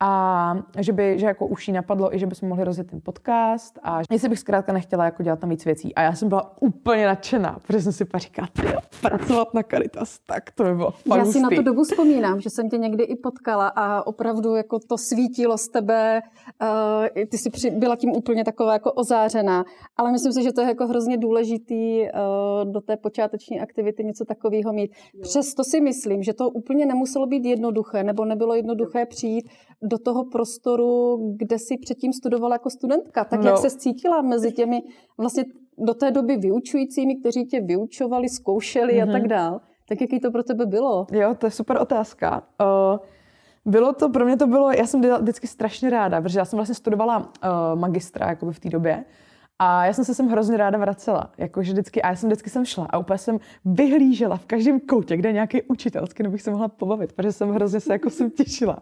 a 0.00 0.54
že 0.78 0.92
by, 0.92 1.18
že 1.18 1.26
jako 1.26 1.46
už 1.46 1.68
jí 1.68 1.74
napadlo 1.74 2.14
i, 2.14 2.18
že 2.18 2.26
bychom 2.26 2.48
mohli 2.48 2.64
rozjet 2.64 2.90
ten 2.90 3.00
podcast 3.00 3.78
a 3.82 4.00
jestli 4.10 4.28
bych 4.28 4.38
zkrátka 4.38 4.72
nechtěla 4.72 5.04
jako 5.04 5.22
dělat 5.22 5.38
tam 5.38 5.50
víc 5.50 5.64
věcí. 5.64 5.94
A 5.94 6.02
já 6.02 6.12
jsem 6.12 6.28
byla 6.28 6.62
úplně 6.62 7.06
nadšená, 7.06 7.58
protože 7.66 7.82
jsem 7.82 7.92
si 7.92 8.04
pak 8.04 8.20
říkala, 8.20 8.48
pracovat 9.00 9.54
na 9.54 9.62
Caritas, 9.62 10.18
tak 10.26 10.50
to 10.50 10.64
by 10.64 10.74
bylo 10.74 10.92
Já 11.16 11.24
si 11.24 11.40
na 11.40 11.48
tu 11.48 11.62
dobu 11.62 11.84
vzpomínám, 11.84 12.40
že 12.40 12.50
jsem 12.50 12.70
tě 12.70 12.78
někdy 12.78 13.04
i 13.04 13.16
potkala 13.16 13.68
a 13.68 14.06
opravdu 14.06 14.54
jako 14.54 14.78
to 14.78 14.98
svítilo 14.98 15.58
z 15.58 15.68
tebe, 15.68 16.20
uh, 16.62 17.26
ty 17.26 17.38
jsi 17.38 17.50
při, 17.50 17.70
byla 17.70 17.96
tím 17.98 18.10
úplně 18.10 18.44
taková 18.44 18.72
jako 18.72 18.92
ozářená, 18.92 19.64
ale 19.96 20.12
myslím 20.12 20.32
si, 20.32 20.42
že 20.42 20.52
to 20.52 20.60
je 20.60 20.66
jako 20.66 20.86
hrozně 20.86 21.16
důležitý 21.16 22.02
uh, 22.02 22.72
do 22.72 22.80
té 22.80 22.96
počáteční 22.96 23.60
aktivity 23.60 24.04
něco 24.04 24.24
takového 24.24 24.72
mít. 24.72 24.90
Přesto 25.22 25.64
si 25.64 25.80
myslím, 25.80 26.22
že 26.22 26.32
to 26.32 26.50
úplně 26.50 26.86
nemuselo 26.86 27.26
být 27.26 27.44
jednoduché, 27.44 28.04
nebo 28.04 28.24
nebylo 28.24 28.54
jednoduché 28.54 29.06
přijít 29.06 29.48
do 29.82 29.98
toho 29.98 30.24
prostoru, 30.24 31.18
kde 31.36 31.58
si 31.58 31.78
předtím 31.78 32.12
studovala 32.12 32.54
jako 32.54 32.70
studentka. 32.70 33.24
Tak 33.24 33.40
no. 33.40 33.46
jak 33.46 33.58
se 33.58 33.70
cítila 33.70 34.22
mezi 34.22 34.52
těmi 34.52 34.82
vlastně 35.18 35.44
do 35.78 35.94
té 35.94 36.10
doby 36.10 36.36
vyučujícími, 36.36 37.16
kteří 37.16 37.44
tě 37.44 37.60
vyučovali, 37.60 38.28
zkoušeli 38.28 38.92
mm-hmm. 38.92 39.08
a 39.08 39.12
tak 39.12 39.22
mhm. 39.22 39.28
dál. 39.28 39.60
Tak 39.88 40.00
jaký 40.00 40.20
to 40.20 40.30
pro 40.30 40.42
tebe 40.42 40.66
bylo? 40.66 41.06
Jo, 41.12 41.34
to 41.38 41.46
je 41.46 41.50
super 41.50 41.80
otázka. 41.80 42.42
Uh, 42.60 42.98
bylo 43.64 43.92
to, 43.92 44.08
pro 44.08 44.24
mě 44.24 44.36
to 44.36 44.46
bylo, 44.46 44.72
já 44.72 44.86
jsem 44.86 45.00
vždycky 45.20 45.46
strašně 45.46 45.90
ráda, 45.90 46.20
protože 46.20 46.38
já 46.38 46.44
jsem 46.44 46.56
vlastně 46.56 46.74
studovala 46.74 47.18
uh, 47.18 47.24
magistra 47.80 48.28
jakoby 48.28 48.52
v 48.52 48.60
té 48.60 48.68
době. 48.68 49.04
A 49.60 49.86
já 49.86 49.92
jsem 49.92 50.04
se 50.04 50.14
sem 50.14 50.28
hrozně 50.28 50.56
ráda 50.56 50.78
vracela. 50.78 51.30
Jakože 51.38 51.72
vždycky, 51.72 52.02
a 52.02 52.08
já 52.08 52.16
jsem 52.16 52.28
vždycky 52.28 52.50
sem 52.50 52.64
šla 52.64 52.86
a 52.90 52.98
úplně 52.98 53.18
jsem 53.18 53.38
vyhlížela 53.64 54.36
v 54.36 54.46
každém 54.46 54.80
koutě, 54.80 55.16
kde 55.16 55.32
nějaký 55.32 55.62
učitelský, 55.62 56.22
nebo 56.22 56.32
bych 56.32 56.42
se 56.42 56.50
mohla 56.50 56.68
pobavit, 56.68 57.12
protože 57.12 57.32
jsem 57.32 57.50
hrozně 57.50 57.80
se 57.80 57.92
jako 57.92 58.10
jsem 58.10 58.30
těšila. 58.30 58.78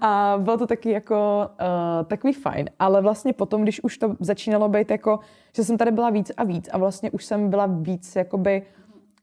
A 0.00 0.34
bylo 0.38 0.58
to 0.58 0.66
taky 0.66 0.90
jako 0.90 1.48
uh, 1.50 2.06
takový 2.06 2.32
fajn. 2.32 2.70
Ale 2.78 3.02
vlastně 3.02 3.32
potom, 3.32 3.62
když 3.62 3.84
už 3.84 3.98
to 3.98 4.16
začínalo 4.20 4.68
být 4.68 4.90
jako, 4.90 5.18
že 5.56 5.64
jsem 5.64 5.78
tady 5.78 5.90
byla 5.90 6.10
víc 6.10 6.32
a 6.36 6.44
víc 6.44 6.68
a 6.72 6.78
vlastně 6.78 7.10
už 7.10 7.24
jsem 7.24 7.50
byla 7.50 7.66
víc 7.66 8.16
jakoby 8.16 8.62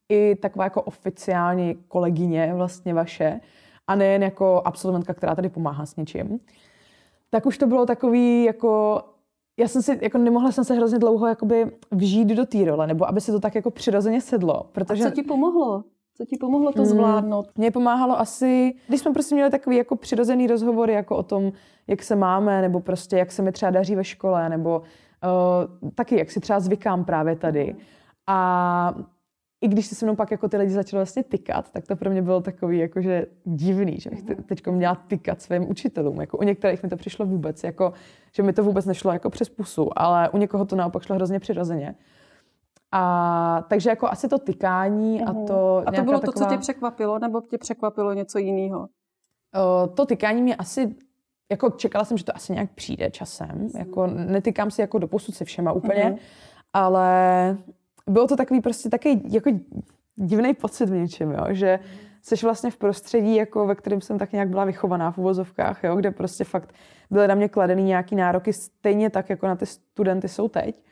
i 0.10 0.36
taková 0.36 0.64
jako 0.64 0.82
oficiální 0.82 1.76
kolegyně 1.88 2.52
vlastně 2.56 2.94
vaše 2.94 3.40
a 3.90 3.96
nejen 3.96 4.24
jako 4.24 4.62
absolventka, 4.66 5.14
která 5.14 5.36
tady 5.36 5.50
pomáhá 5.50 5.86
s 5.86 5.96
něčím, 5.96 6.40
tak 7.30 7.46
už 7.46 7.58
to 7.58 7.68
bylo 7.68 7.86
takový 7.86 8.44
jako 8.44 9.02
já 9.60 9.68
jsem 9.68 9.82
si, 9.82 10.00
jako 10.02 10.18
nemohla 10.18 10.52
jsem 10.52 10.64
se 10.64 10.74
hrozně 10.74 11.00
dlouho 11.00 11.28
jakoby 11.28 11.72
vžít 11.92 12.28
do 12.28 12.46
té 12.46 12.66
role, 12.66 12.88
nebo 12.88 13.10
aby 13.10 13.22
se 13.22 13.32
to 13.32 13.40
tak 13.40 13.56
jako 13.56 13.72
přirozeně 13.72 14.22
sedlo. 14.22 14.70
Protože... 14.72 15.04
A 15.04 15.10
co 15.10 15.16
ti 15.16 15.24
pomohlo? 15.24 15.84
Co 16.18 16.26
ti 16.26 16.38
pomohlo 16.38 16.72
to 16.72 16.82
hmm. 16.82 16.92
zvládnout? 16.92 17.48
Mně 17.56 17.72
pomáhalo 17.72 18.20
asi, 18.20 18.74
když 18.88 19.02
jsme 19.02 19.14
prostě 19.14 19.36
měli 19.36 19.52
takový 19.52 19.76
jako 19.76 19.96
přirozený 19.96 20.48
rozhovory 20.48 20.94
jako 20.94 21.16
o 21.18 21.24
tom, 21.24 21.52
jak 21.88 22.04
se 22.04 22.16
máme, 22.16 22.62
nebo 22.62 22.80
prostě 22.80 23.18
jak 23.18 23.32
se 23.32 23.42
mi 23.42 23.52
třeba 23.52 23.72
daří 23.72 23.96
ve 23.96 24.04
škole, 24.04 24.50
nebo 24.50 24.80
uh, 24.80 25.90
taky 25.96 26.18
jak 26.18 26.32
si 26.32 26.40
třeba 26.40 26.60
zvykám 26.60 27.06
právě 27.06 27.36
tady. 27.36 27.76
A 28.28 28.94
i 29.62 29.68
když 29.68 29.86
se 29.86 29.96
se 29.96 30.06
mnou 30.06 30.16
pak 30.16 30.32
jako 30.32 30.50
ty 30.50 30.58
lidi 30.58 30.72
začaly 30.72 31.00
vlastně 31.00 31.24
tykat, 31.24 31.72
tak 31.72 31.88
to 31.88 31.96
pro 31.96 32.10
mě 32.10 32.22
bylo 32.22 32.42
takový 32.42 32.80
jakože 32.80 33.26
divný, 33.44 34.00
že 34.00 34.10
bych 34.10 34.24
teď 34.46 34.68
měla 34.68 34.96
tykat 34.96 35.42
svým 35.42 35.70
učitelům. 35.70 36.22
Jako 36.22 36.38
u 36.38 36.44
některých 36.44 36.84
mi 36.84 36.90
to 36.90 36.96
přišlo 36.96 37.26
vůbec, 37.26 37.64
jako, 37.64 37.94
že 38.36 38.44
mi 38.44 38.54
to 38.54 38.64
vůbec 38.64 38.86
nešlo 38.86 39.12
jako 39.12 39.30
přes 39.30 39.50
pusu, 39.50 40.00
ale 40.00 40.30
u 40.30 40.38
někoho 40.38 40.66
to 40.66 40.76
naopak 40.76 41.04
šlo 41.04 41.16
hrozně 41.16 41.40
přirozeně. 41.40 41.96
A 42.92 43.66
takže 43.70 43.90
jako 43.90 44.08
asi 44.08 44.28
to 44.28 44.40
tykání 44.40 45.24
a 45.24 45.32
mhm. 45.32 45.46
to... 45.46 45.84
A 45.86 45.92
to 45.92 46.04
bylo 46.04 46.20
to, 46.20 46.32
co 46.32 46.46
tě 46.46 46.58
překvapilo, 46.58 47.20
nebo 47.20 47.42
tě 47.42 47.58
překvapilo 47.58 48.14
něco 48.14 48.38
jiného? 48.38 48.88
To 49.94 50.06
tykání 50.06 50.42
mě 50.42 50.56
asi 50.56 50.96
jako 51.52 51.70
čekala 51.70 52.06
jsem, 52.06 52.18
že 52.18 52.24
to 52.24 52.36
asi 52.36 52.54
nějak 52.54 52.72
přijde 52.72 53.12
časem. 53.12 53.70
Jako 53.78 54.08
netykám 54.08 54.72
si 54.72 54.82
jako 54.82 55.00
do 55.00 55.08
posud 55.08 55.36
se 55.36 55.46
všema 55.46 55.72
úplně, 55.72 56.04
mm-hmm. 56.04 56.18
ale 56.74 57.58
bylo 58.10 58.28
to 58.28 58.36
takový 58.36 58.62
prostě 58.62 58.90
taky 58.90 59.22
jako 59.30 59.52
divný 60.16 60.54
pocit 60.54 60.90
v 60.90 60.94
něčem, 60.94 61.32
jo? 61.32 61.46
že 61.50 61.80
jsi 62.22 62.36
vlastně 62.46 62.72
v 62.72 62.78
prostředí, 62.78 63.36
jako 63.36 63.68
ve 63.68 63.76
kterém 63.76 64.02
jsem 64.02 64.18
tak 64.18 64.32
nějak 64.32 64.50
byla 64.50 64.66
vychovaná 64.66 65.12
v 65.12 65.18
uvozovkách, 65.18 65.84
jo? 65.84 65.96
kde 65.96 66.12
prostě 66.12 66.44
fakt 66.44 66.74
byly 67.12 67.28
na 67.28 67.36
mě 67.36 67.50
kladený 67.50 67.84
nějaký 67.84 68.16
nároky 68.16 68.54
stejně 68.54 69.10
tak, 69.10 69.30
jako 69.30 69.48
na 69.48 69.56
ty 69.56 69.66
studenty 69.66 70.28
jsou 70.28 70.48
teď. 70.48 70.84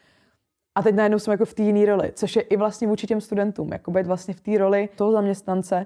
A 0.76 0.82
teď 0.82 0.96
najednou 0.96 1.20
jsem 1.20 1.32
jako 1.32 1.46
v 1.46 1.54
té 1.54 1.64
jiné 1.64 1.86
roli, 1.86 2.12
což 2.16 2.36
je 2.36 2.42
i 2.42 2.58
vlastně 2.58 2.88
vůči 2.88 3.08
těm 3.08 3.22
studentům, 3.22 3.72
jako 3.72 3.92
být 3.92 4.08
vlastně 4.08 4.34
v 4.34 4.42
té 4.42 4.58
roli 4.58 4.90
toho 4.96 5.12
zaměstnance. 5.12 5.86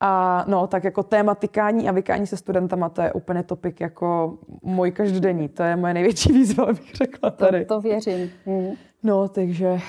A 0.00 0.44
no, 0.48 0.66
tak 0.66 0.84
jako 0.84 1.02
téma 1.02 1.34
tykání 1.34 1.88
a 1.88 1.92
vykání 1.92 2.26
se 2.26 2.36
studentama, 2.36 2.88
to 2.88 3.02
je 3.02 3.12
úplně 3.12 3.42
topik 3.42 3.80
jako 3.80 4.38
můj 4.62 4.90
každodenní. 4.90 5.48
To 5.48 5.62
je 5.62 5.76
moje 5.76 5.94
největší 5.94 6.32
výzva, 6.38 6.66
bych 6.66 6.94
řekla 6.94 7.30
tady. 7.30 7.64
To, 7.64 7.74
to 7.74 7.80
věřím. 7.80 8.30
Hmm. 8.46 8.72
No, 9.02 9.28
takže 9.28 9.80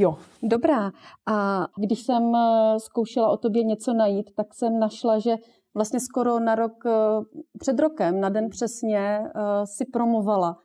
jo. 0.00 0.16
Dobrá. 0.42 0.90
A 1.26 1.66
když 1.78 2.02
jsem 2.02 2.34
eh, 2.34 2.80
zkoušela 2.80 3.30
o 3.30 3.36
tobě 3.36 3.64
něco 3.64 3.92
najít, 3.92 4.30
tak 4.36 4.54
jsem 4.54 4.78
našla, 4.78 5.18
že 5.18 5.36
vlastně 5.74 6.00
skoro 6.00 6.40
na 6.40 6.54
rok, 6.54 6.86
eh, 6.86 6.90
před 7.58 7.78
rokem, 7.78 8.20
na 8.20 8.28
den 8.28 8.48
přesně, 8.48 9.20
eh, 9.24 9.66
si 9.66 9.84
promovala 9.84 10.56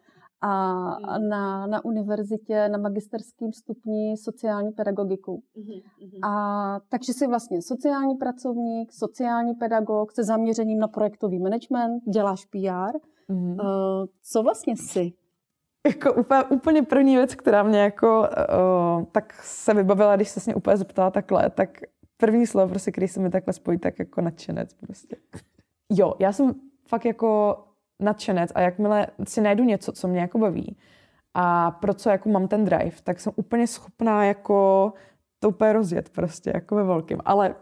a 0.42 0.74
hmm. 0.80 1.30
na, 1.30 1.68
na 1.68 1.86
univerzitě 1.86 2.70
na 2.70 2.78
magisterském 2.78 3.54
stupni 3.54 4.18
sociální 4.18 4.72
pedagogiku. 4.72 5.44
Mm-hmm. 5.58 6.30
A 6.30 6.80
takže 6.90 7.14
jsi 7.14 7.28
vlastně 7.28 7.62
sociální 7.62 8.16
pracovník, 8.16 8.94
sociální 8.94 9.54
pedagog 9.54 10.12
se 10.12 10.24
zaměřením 10.24 10.80
na 10.80 10.88
projektový 10.88 11.40
management, 11.40 12.04
děláš 12.14 12.46
PR. 12.46 12.98
Mm-hmm. 13.30 13.58
Co 14.32 14.44
vlastně 14.44 14.78
jsi? 14.78 15.12
Jako 15.86 16.14
úplně, 16.14 16.44
úplně 16.44 16.82
první 16.84 17.16
věc, 17.16 17.36
která 17.36 17.64
mě 17.64 17.80
jako 17.80 18.20
uh, 18.20 19.06
tak 19.12 19.34
se 19.34 19.74
vybavila, 19.74 20.16
když 20.16 20.30
se 20.30 20.40
mě 20.46 20.56
úplně 20.56 20.78
zeptala 20.78 21.12
takhle, 21.12 21.50
tak 21.50 21.70
první 22.18 22.48
slovo, 22.48 22.70
prostě, 22.70 22.92
který 22.92 23.08
se 23.08 23.20
mi 23.20 23.30
takhle 23.30 23.54
spojí, 23.54 23.78
tak 23.78 24.00
jako 24.00 24.22
nadšenec 24.22 24.74
prostě. 24.74 25.16
Jo, 25.92 26.14
já 26.20 26.34
jsem 26.34 26.56
fakt 26.88 27.06
jako 27.06 27.58
nadšenec 28.02 28.52
a 28.56 28.62
jakmile 28.62 29.08
si 29.28 29.42
najdu 29.42 29.64
něco, 29.64 29.92
co 29.92 30.08
mě 30.08 30.20
jako 30.20 30.38
baví 30.38 30.78
a 31.34 31.72
pro 31.72 31.94
co 31.94 32.10
jako 32.10 32.30
mám 32.30 32.48
ten 32.48 32.66
drive, 32.66 32.96
tak 33.04 33.20
jsem 33.20 33.34
úplně 33.36 33.68
schopná 33.68 34.26
jako 34.26 34.94
to 35.40 35.50
úplně 35.50 35.74
rozjet 35.74 36.10
prostě, 36.10 36.52
jako 36.54 36.76
ve 36.76 36.84
velkým. 36.84 37.18
Ale 37.26 37.56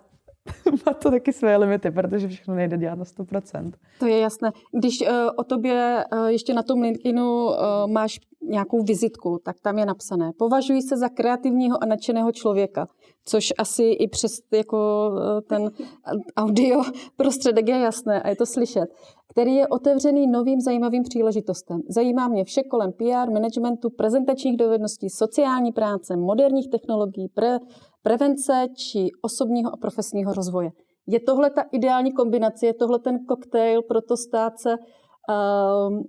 má 0.85 0.93
to 0.93 1.11
taky 1.11 1.33
své 1.33 1.57
limity, 1.57 1.91
protože 1.91 2.27
všechno 2.27 2.55
nejde 2.55 2.77
dělat 2.77 2.95
na 2.95 3.03
100%. 3.03 3.71
To 3.99 4.05
je 4.05 4.19
jasné. 4.19 4.51
Když 4.71 5.01
uh, 5.01 5.07
o 5.37 5.43
tobě 5.43 6.05
uh, 6.13 6.25
ještě 6.25 6.53
na 6.53 6.63
tom 6.63 6.81
LinkedInu 6.81 7.45
uh, 7.45 7.53
máš 7.87 8.19
nějakou 8.41 8.83
vizitku, 8.83 9.39
tak 9.43 9.59
tam 9.59 9.77
je 9.77 9.85
napsané. 9.85 10.31
Považuji 10.37 10.81
se 10.81 10.97
za 10.97 11.09
kreativního 11.09 11.83
a 11.83 11.85
nadšeného 11.85 12.31
člověka, 12.31 12.87
což 13.25 13.53
asi 13.57 13.83
i 13.83 14.07
přes 14.07 14.39
jako 14.51 15.11
ten 15.47 15.71
audio 16.37 16.81
prostředek 17.15 17.67
je 17.67 17.79
jasné 17.79 18.21
a 18.21 18.29
je 18.29 18.35
to 18.35 18.45
slyšet 18.45 18.89
který 19.33 19.55
je 19.55 19.67
otevřený 19.67 20.27
novým 20.27 20.61
zajímavým 20.61 21.03
příležitostem. 21.03 21.81
Zajímá 21.89 22.27
mě 22.27 22.43
vše 22.43 22.63
kolem 22.63 22.91
PR, 22.91 23.31
managementu, 23.31 23.89
prezentačních 23.89 24.57
dovedností, 24.57 25.09
sociální 25.09 25.71
práce, 25.71 26.15
moderních 26.15 26.69
technologií, 26.69 27.27
pre, 27.27 27.57
prevence 28.03 28.67
či 28.75 29.09
osobního 29.21 29.73
a 29.73 29.77
profesního 29.77 30.33
rozvoje. 30.33 30.71
Je 31.07 31.19
tohle 31.19 31.49
ta 31.49 31.61
ideální 31.71 32.13
kombinace, 32.13 32.65
je 32.65 32.73
tohle 32.73 32.99
ten 32.99 33.25
koktejl 33.25 33.81
pro 33.81 34.01
to 34.01 34.17
stát 34.17 34.59
se 34.59 34.75
uh, 34.77 36.01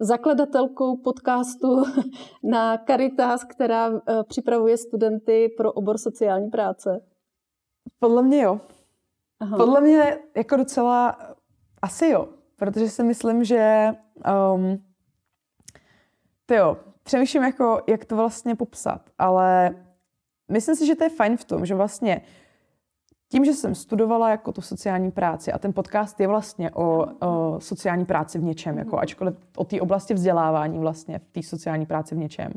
zakladatelkou 0.00 0.96
podcastu 0.96 1.82
na 2.42 2.78
Caritas, 2.86 3.44
která 3.44 3.88
uh, 3.88 3.98
připravuje 4.28 4.76
studenty 4.76 5.48
pro 5.56 5.72
obor 5.72 5.98
sociální 5.98 6.50
práce? 6.50 7.00
Podle 7.98 8.22
mě 8.22 8.42
jo. 8.42 8.60
Aha. 9.40 9.56
Podle 9.56 9.80
mě 9.80 10.18
jako 10.36 10.56
docela 10.56 11.16
asi 11.82 12.08
jo 12.08 12.28
protože 12.58 12.88
si 12.88 13.02
myslím, 13.02 13.44
že 13.44 13.88
um, 14.54 14.84
jo, 16.50 16.76
přemýšlím 17.02 17.42
jako, 17.42 17.80
jak 17.88 18.04
to 18.04 18.16
vlastně 18.16 18.54
popsat, 18.54 19.10
ale 19.18 19.74
myslím 20.48 20.76
si, 20.76 20.86
že 20.86 20.94
to 20.94 21.04
je 21.04 21.10
fajn 21.10 21.36
v 21.36 21.44
tom, 21.44 21.66
že 21.66 21.74
vlastně 21.74 22.20
tím, 23.28 23.44
že 23.44 23.52
jsem 23.52 23.74
studovala 23.74 24.30
jako 24.30 24.52
tu 24.52 24.60
sociální 24.60 25.10
práci 25.10 25.52
a 25.52 25.58
ten 25.58 25.72
podcast 25.72 26.20
je 26.20 26.26
vlastně 26.26 26.70
o, 26.70 27.06
o 27.20 27.60
sociální 27.60 28.04
práci 28.04 28.38
v 28.38 28.42
něčem, 28.42 28.78
jako 28.78 28.98
ačkoliv 28.98 29.34
o 29.56 29.64
té 29.64 29.80
oblasti 29.80 30.14
vzdělávání 30.14 30.78
vlastně 30.78 31.18
v 31.18 31.28
té 31.32 31.42
sociální 31.42 31.86
práci 31.86 32.14
v 32.14 32.18
něčem, 32.18 32.52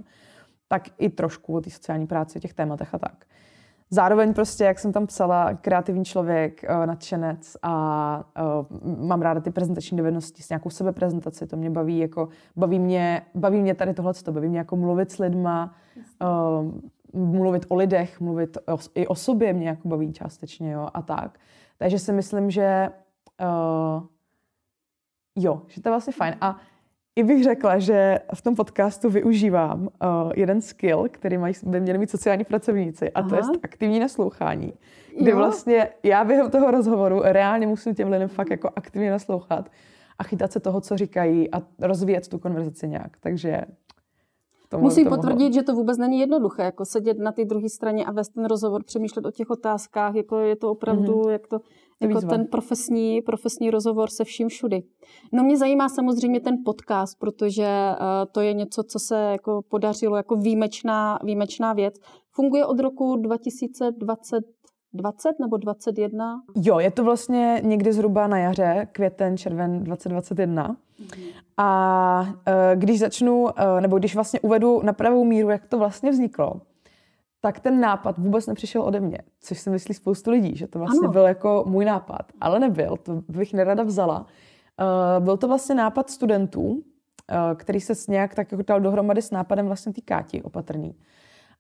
tak 0.67 0.83
i 0.98 1.10
trošku 1.10 1.55
o 1.55 1.62
té 1.62 1.69
sociální 1.69 2.07
práci, 2.07 2.39
o 2.39 2.41
těch 2.41 2.53
tématech 2.53 2.93
a 2.93 2.98
tak. 2.98 3.25
Zároveň 3.93 4.33
prostě, 4.33 4.63
jak 4.63 4.79
jsem 4.79 4.91
tam 4.91 5.07
psala, 5.07 5.53
kreativní 5.53 6.05
člověk, 6.05 6.63
eh, 6.63 6.88
nadšenec 6.88 7.57
a 7.62 8.24
uh, 8.71 9.07
mám 9.07 9.21
ráda 9.21 9.41
ty 9.41 9.51
prezentační 9.51 9.98
dovednosti 9.98 10.43
s 10.43 10.50
nějakou 10.50 10.69
sebeprezentaci, 10.69 11.48
to 11.48 11.57
mě 11.57 11.69
baví, 11.69 11.98
jako 11.98 12.29
baví 12.55 12.79
mě, 12.79 13.21
baví 13.36 13.62
mě 13.62 13.75
tady 13.75 13.93
tohle, 13.93 14.13
baví 14.31 14.48
mě 14.48 14.57
jako 14.57 14.75
mluvit 14.75 15.12
s 15.12 15.17
lidma, 15.17 15.75
mluvit 17.13 17.65
o 17.70 17.75
lidech, 17.75 18.20
mluvit 18.20 18.58
o, 18.58 18.77
i 18.96 19.08
o 19.08 19.15
sobě 19.15 19.53
mě 19.53 19.68
jako 19.68 19.88
baví 19.88 20.13
částečně, 20.13 20.72
jo, 20.72 20.88
a 20.94 21.01
tak. 21.01 21.39
Takže 21.77 22.00
si 22.00 22.13
myslím, 22.13 22.51
že 22.51 22.89
uh, 23.41 24.03
jo, 25.36 25.62
že 25.68 25.82
to 25.82 25.89
je 25.89 25.91
vlastně 25.91 26.13
fajn. 26.13 26.36
A 26.41 26.58
i 27.15 27.24
bych 27.24 27.44
řekla, 27.44 27.80
že 27.80 28.20
v 28.34 28.41
tom 28.41 28.56
podcastu 28.56 29.10
využívám 29.10 29.82
uh, 29.82 29.88
jeden 30.36 30.62
skill, 30.62 31.08
který 31.12 31.38
mají, 31.38 31.53
by 31.63 31.80
měli 31.80 31.98
mít 31.98 32.10
sociální 32.10 32.44
pracovníci, 32.44 33.12
a 33.12 33.20
Aha. 33.20 33.30
to 33.30 33.36
je 33.36 33.41
aktivní 33.63 34.00
naslouchání. 34.00 34.74
Kdy 35.20 35.32
jo. 35.32 35.38
vlastně 35.38 35.89
já 36.03 36.24
během 36.24 36.51
toho 36.51 36.72
rozhovoru 36.72 37.22
reálně 37.24 37.68
musím 37.68 37.96
těm 37.96 38.12
lidem 38.12 38.30
fakt 38.30 38.50
jako 38.50 38.70
aktivně 38.75 39.12
naslouchat 39.12 39.70
a 40.20 40.24
chytat 40.24 40.51
se 40.51 40.60
toho, 40.60 40.82
co 40.82 40.98
říkají 40.98 41.51
a 41.51 41.62
rozvíjet 41.80 42.27
tu 42.27 42.39
konverzaci 42.39 42.88
nějak. 42.88 43.18
Takže 43.20 43.62
tomu, 44.72 44.84
Musím 44.84 45.04
tomu 45.04 45.16
potvrdit, 45.16 45.54
že 45.54 45.63
to 45.63 45.74
vůbec 45.74 45.98
není 45.98 46.20
jednoduché, 46.20 46.63
jako 46.63 46.86
sedět 46.86 47.20
na 47.20 47.32
té 47.32 47.46
druhé 47.46 47.70
straně 47.70 48.06
a 48.06 48.12
vést 48.12 48.30
ten 48.30 48.46
rozhovor, 48.46 48.84
přemýšlet 48.84 49.25
o 49.25 49.32
těch 49.32 49.50
otázkách, 49.50 50.16
jako 50.16 50.38
je 50.38 50.56
to 50.56 50.72
opravdu, 50.72 51.13
mm-hmm. 51.13 51.30
jak 51.30 51.48
to, 51.48 51.60
jako 52.01 52.22
ten 52.22 52.48
profesní, 52.48 53.22
profesní 53.22 53.72
rozhovor 53.72 54.10
se 54.10 54.24
vším 54.24 54.48
všudy. 54.48 54.84
No 55.34 55.44
mě 55.44 55.58
zajímá 55.58 55.90
samozřejmě 55.90 56.40
ten 56.40 56.56
podcast, 56.66 57.20
protože 57.20 57.68
uh, 57.92 58.06
to 58.32 58.42
je 58.42 58.54
něco, 58.54 58.84
co 58.84 59.00
se 59.00 59.16
jako 59.32 59.62
podařilo 59.70 60.18
jako 60.18 60.36
výjimečná, 60.36 61.20
výjimečná 61.24 61.74
věc. 61.74 61.96
Funguje 62.32 62.66
od 62.66 62.80
roku 62.80 63.16
2020 63.16 64.44
20 64.94 65.40
nebo 65.40 65.58
21? 65.58 66.42
Jo, 66.56 66.80
je 66.80 66.92
to 66.92 67.04
vlastně 67.04 67.62
někdy 67.63 67.94
zhruba 67.94 68.28
na 68.28 68.38
jaře, 68.38 68.88
květen, 68.92 69.38
červen 69.38 69.84
2021. 69.84 70.68
Mm-hmm. 70.68 71.24
A 71.63 72.22
uh, 72.27 72.34
když 72.75 73.00
začnu, 73.00 73.44
uh, 73.44 73.51
nebo 73.80 74.00
když 74.00 74.15
vlastně 74.15 74.39
uvedu 74.39 74.82
na 74.84 74.94
pravou 74.94 75.25
míru, 75.25 75.50
jak 75.50 75.65
to 75.65 75.80
vlastně 75.80 76.12
vzniklo, 76.12 76.62
tak 77.41 77.60
ten 77.60 77.80
nápad 77.80 78.18
vůbec 78.18 78.48
nepřišel 78.48 78.82
ode 78.82 79.00
mě, 79.00 79.18
což 79.39 79.60
si 79.60 79.70
myslí 79.70 79.94
spoustu 79.94 80.32
lidí, 80.32 80.56
že 80.56 80.68
to 80.68 80.80
vlastně 80.80 81.00
ano. 81.03 81.12
byl 81.12 81.24
jako 81.24 81.63
můj 81.68 81.86
nápad, 81.86 82.22
ale 82.41 82.60
nebyl, 82.60 82.98
to 82.98 83.22
bych 83.27 83.53
nerada 83.53 83.84
vzala. 83.84 84.20
Uh, 84.20 85.24
byl 85.24 85.38
to 85.38 85.48
vlastně 85.48 85.75
nápad 85.75 86.10
studentů, 86.10 86.84
který 87.56 87.82
se 87.82 87.94
nějak 88.12 88.36
tak 88.36 88.51
jako 88.51 88.63
dal 88.68 88.82
dohromady 88.82 89.22
s 89.22 89.32
nápadem 89.32 89.65
vlastně 89.65 89.94
té 89.94 90.01
Káti 90.01 90.41
opatrný. 90.41 90.96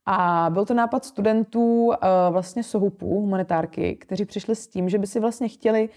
A 0.05 0.49
byl 0.49 0.65
to 0.65 0.73
nápad 0.73 1.05
studentů 1.05 1.91
vlastně 2.29 2.63
Sohupu, 2.63 3.19
humanitárky, 3.19 3.95
kteří 3.95 4.25
přišli 4.25 4.55
s 4.55 4.67
tím, 4.67 4.89
že 4.89 4.97
by 4.97 5.07
si 5.07 5.19
vlastně 5.19 5.47
chtěli 5.47 5.89
uh, 5.89 5.95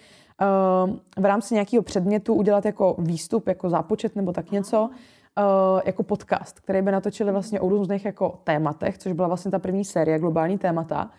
v 1.19 1.25
rámci 1.25 1.55
nějakého 1.55 1.83
předmětu 1.83 2.35
udělat 2.35 2.65
jako 2.65 2.97
výstup, 2.99 3.49
jako 3.49 3.71
zápočet 3.71 4.17
nebo 4.17 4.33
tak 4.33 4.51
něco, 4.51 4.91
uh, 5.39 5.81
jako 5.85 6.03
podcast, 6.03 6.61
který 6.61 6.83
by 6.83 6.93
natočili 6.93 7.33
vlastně 7.33 7.61
o 7.61 7.69
různých 7.69 8.05
jako 8.05 8.41
tématech, 8.45 8.99
což 8.99 9.13
byla 9.13 9.29
vlastně 9.29 9.51
ta 9.51 9.59
první 9.59 9.85
série 9.85 10.19
globální 10.19 10.59
témata. 10.59 11.11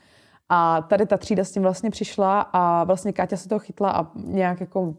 A 0.50 0.82
tady 0.82 1.06
ta 1.06 1.18
třída 1.18 1.44
s 1.44 1.52
tím 1.52 1.64
vlastně 1.64 1.90
přišla 1.90 2.42
a 2.42 2.84
vlastně 2.84 3.14
Káťa 3.14 3.38
se 3.38 3.50
toho 3.50 3.60
chytla 3.60 3.92
a 3.92 4.12
nějak 4.16 4.60
jako 4.60 4.96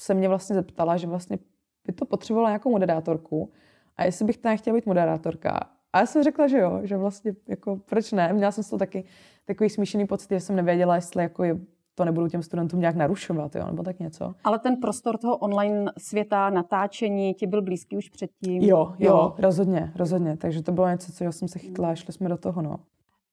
se 0.00 0.14
mě 0.14 0.28
vlastně 0.28 0.54
zeptala, 0.54 0.96
že 0.96 1.06
vlastně 1.06 1.38
by 1.86 1.92
to 1.92 2.04
potřebovala 2.04 2.48
nějakou 2.48 2.70
moderátorku 2.70 3.52
a 3.96 4.04
jestli 4.04 4.24
bych 4.24 4.36
tam 4.38 4.56
chtěla 4.56 4.76
být 4.76 4.86
moderátorka. 4.86 5.60
A 5.92 6.00
já 6.00 6.06
jsem 6.06 6.22
řekla, 6.22 6.46
že 6.46 6.58
jo, 6.58 6.80
že 6.82 6.96
vlastně 6.96 7.34
jako 7.48 7.76
proč 7.76 8.12
ne. 8.12 8.32
Měla 8.32 8.52
jsem 8.52 8.64
z 8.64 8.70
toho 8.70 8.78
taky 8.78 9.04
takový 9.44 9.70
smíšený 9.70 10.06
pocit, 10.06 10.30
že 10.30 10.40
jsem 10.40 10.56
nevěděla, 10.56 10.94
jestli 10.94 11.22
jako 11.22 11.44
je, 11.44 11.58
to 11.94 12.04
nebudu 12.04 12.28
těm 12.28 12.42
studentům 12.42 12.80
nějak 12.80 12.96
narušovat, 12.96 13.54
jo, 13.54 13.66
nebo 13.66 13.82
tak 13.82 13.98
něco. 13.98 14.34
Ale 14.44 14.58
ten 14.58 14.76
prostor 14.76 15.18
toho 15.18 15.36
online 15.36 15.92
světa, 15.98 16.50
natáčení, 16.50 17.34
ti 17.34 17.46
byl 17.46 17.62
blízký 17.62 17.96
už 17.96 18.08
předtím? 18.08 18.62
Jo, 18.62 18.94
jo, 18.98 19.10
jo. 19.10 19.34
rozhodně, 19.38 19.92
rozhodně. 19.96 20.36
Takže 20.36 20.62
to 20.62 20.72
bylo 20.72 20.88
něco, 20.88 21.12
co 21.12 21.24
jsem 21.24 21.48
se 21.48 21.58
chytla 21.58 21.90
a 21.90 21.94
šli 21.94 22.12
jsme 22.12 22.28
do 22.28 22.36
toho, 22.36 22.62
no. 22.62 22.76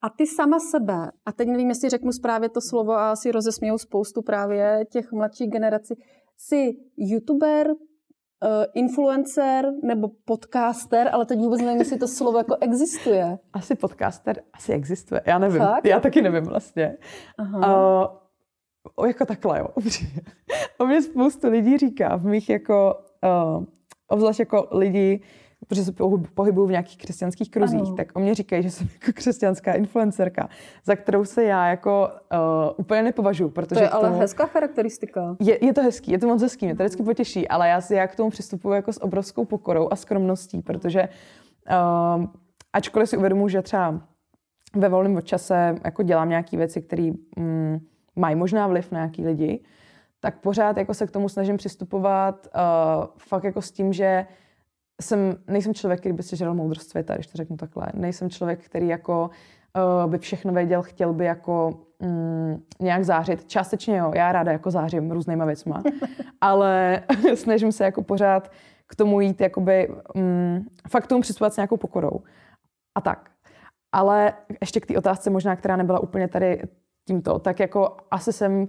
A 0.02 0.10
ty 0.10 0.28
sama 0.28 0.58
sebe, 0.72 1.12
a 1.26 1.32
teď 1.32 1.48
nevím, 1.48 1.70
jestli 1.70 1.90
řeknu 1.90 2.12
správně 2.12 2.50
to 2.50 2.60
slovo 2.62 2.92
a 2.92 3.12
asi 3.12 3.32
rozesmějou 3.32 3.78
spoustu 3.78 4.22
právě 4.22 4.86
těch 4.92 5.12
mladších 5.12 5.50
generací, 5.50 5.96
jsi 6.38 6.78
youtuber, 6.98 7.68
uh, 7.70 7.76
influencer 8.74 9.66
nebo 9.84 10.10
podcaster, 10.26 11.10
ale 11.14 11.26
teď 11.26 11.40
vůbec 11.40 11.62
nevím, 11.62 11.80
jestli 11.80 11.98
to 11.98 12.08
slovo 12.08 12.38
jako 12.38 12.56
existuje. 12.62 13.38
Asi 13.54 13.76
podcaster, 13.76 14.42
asi 14.54 14.74
existuje, 14.74 15.22
já 15.26 15.40
nevím. 15.40 15.62
Fakt? 15.62 15.86
Já 15.86 16.00
taky 16.00 16.22
nevím 16.22 16.44
vlastně. 16.44 16.98
Aha. 17.38 18.02
Uh, 18.02 18.29
jako 19.08 19.26
takhle, 19.26 19.60
jo, 19.60 19.68
O 20.78 20.86
mě 20.86 21.02
spoustu 21.02 21.50
lidí 21.50 21.78
říká 21.78 22.16
v 22.16 22.26
mých 22.26 22.50
jako, 22.50 22.96
uh, 23.58 23.64
obzvlášť 24.08 24.40
jako 24.40 24.68
lidi, 24.72 25.22
protože 25.68 25.84
se 25.84 25.92
pohybuju 26.34 26.68
v 26.68 26.72
nějakých 26.72 26.98
křesťanských 26.98 27.52
kruzích, 27.52 27.82
ano. 27.82 27.96
tak 27.96 28.08
o 28.14 28.20
mě 28.20 28.36
říkají, 28.36 28.64
že 28.64 28.72
jsem 28.72 28.88
jako 28.94 29.12
křesťanská 29.14 29.74
influencerka, 29.74 30.50
za 30.86 30.96
kterou 30.96 31.26
se 31.26 31.44
já 31.44 31.68
jako 31.68 32.10
uh, 32.34 32.40
úplně 32.78 33.04
nepovažuji. 33.04 33.50
Protože 33.50 33.76
to 33.76 33.84
je 33.84 33.90
ale 33.90 34.10
tomu, 34.10 34.20
hezká 34.20 34.46
charakteristika. 34.46 35.36
Je, 35.40 35.66
je 35.66 35.74
to 35.74 35.82
hezký, 35.82 36.12
je 36.12 36.20
to 36.20 36.28
moc 36.28 36.42
hezký, 36.42 36.66
mě 36.66 36.76
to 36.76 36.84
vždycky 36.84 37.04
potěší, 37.04 37.48
ale 37.48 37.70
já, 37.70 37.82
si, 37.82 37.96
já 37.96 38.08
k 38.08 38.16
tomu 38.16 38.30
přistupuji 38.30 38.74
jako 38.74 38.94
s 38.94 39.04
obrovskou 39.04 39.46
pokorou 39.46 39.88
a 39.92 39.96
skromností, 39.96 40.62
protože 40.62 41.10
uh, 42.20 42.26
ačkoliv 42.74 43.10
si 43.10 43.18
uvědomuji, 43.18 43.48
že 43.48 43.62
třeba 43.62 44.02
ve 44.76 44.90
volném 44.90 45.22
čase 45.22 45.76
jako 45.86 46.04
dělám 46.04 46.30
nějaké 46.30 46.58
věci, 46.58 46.82
které 46.82 47.12
mm, 47.38 47.80
mají 48.20 48.36
možná 48.36 48.68
vliv 48.68 48.92
na 48.92 49.00
nějaký 49.00 49.26
lidi, 49.26 49.60
tak 50.20 50.40
pořád 50.40 50.78
jako 50.78 50.94
se 50.94 51.08
k 51.08 51.12
tomu 51.12 51.30
snažím 51.30 51.58
přistupovat 51.58 52.48
uh, 52.48 53.06
fakt 53.18 53.44
jako 53.44 53.62
s 53.62 53.72
tím, 53.72 53.94
že 53.94 54.26
jsem, 55.02 55.36
nejsem 55.48 55.74
člověk, 55.74 56.00
který 56.00 56.14
by 56.14 56.24
si 56.24 56.36
žral 56.36 56.54
moudrost 56.54 56.90
světa, 56.90 57.16
když 57.16 57.28
to 57.28 57.38
řeknu 57.38 57.58
takhle. 57.58 57.88
Nejsem 57.94 58.30
člověk, 58.30 58.66
který 58.66 58.88
jako 58.88 59.30
uh, 60.04 60.12
by 60.12 60.18
všechno 60.18 60.54
věděl, 60.54 60.82
chtěl 60.82 61.14
by 61.14 61.26
jako 61.26 61.80
um, 62.00 62.64
nějak 62.80 63.04
zářit. 63.04 63.46
Částečně 63.46 63.98
jo, 63.98 64.12
já 64.16 64.32
ráda 64.32 64.52
jako 64.52 64.72
zářím 64.72 65.12
různýma 65.12 65.46
věcma, 65.46 65.84
ale 66.42 67.02
snažím 67.36 67.72
se 67.72 67.84
jako 67.84 68.04
pořád 68.04 68.52
k 68.88 68.96
tomu 68.96 69.22
jít, 69.22 69.42
jakoby 69.42 69.90
um, 70.16 70.68
fakt 70.90 71.08
tomu 71.08 71.22
přistupovat 71.22 71.54
s 71.54 71.58
nějakou 71.58 71.78
pokorou. 71.78 72.20
A 72.96 73.02
tak. 73.02 73.30
Ale 73.92 74.34
ještě 74.62 74.80
k 74.80 74.86
té 74.86 74.98
otázce 74.98 75.30
možná, 75.30 75.56
která 75.56 75.76
nebyla 75.76 76.00
úplně 76.00 76.28
tady 76.28 76.62
tímto, 77.10 77.40
tak 77.40 77.60
jako 77.60 77.98
asi 78.12 78.34
jsem 78.34 78.68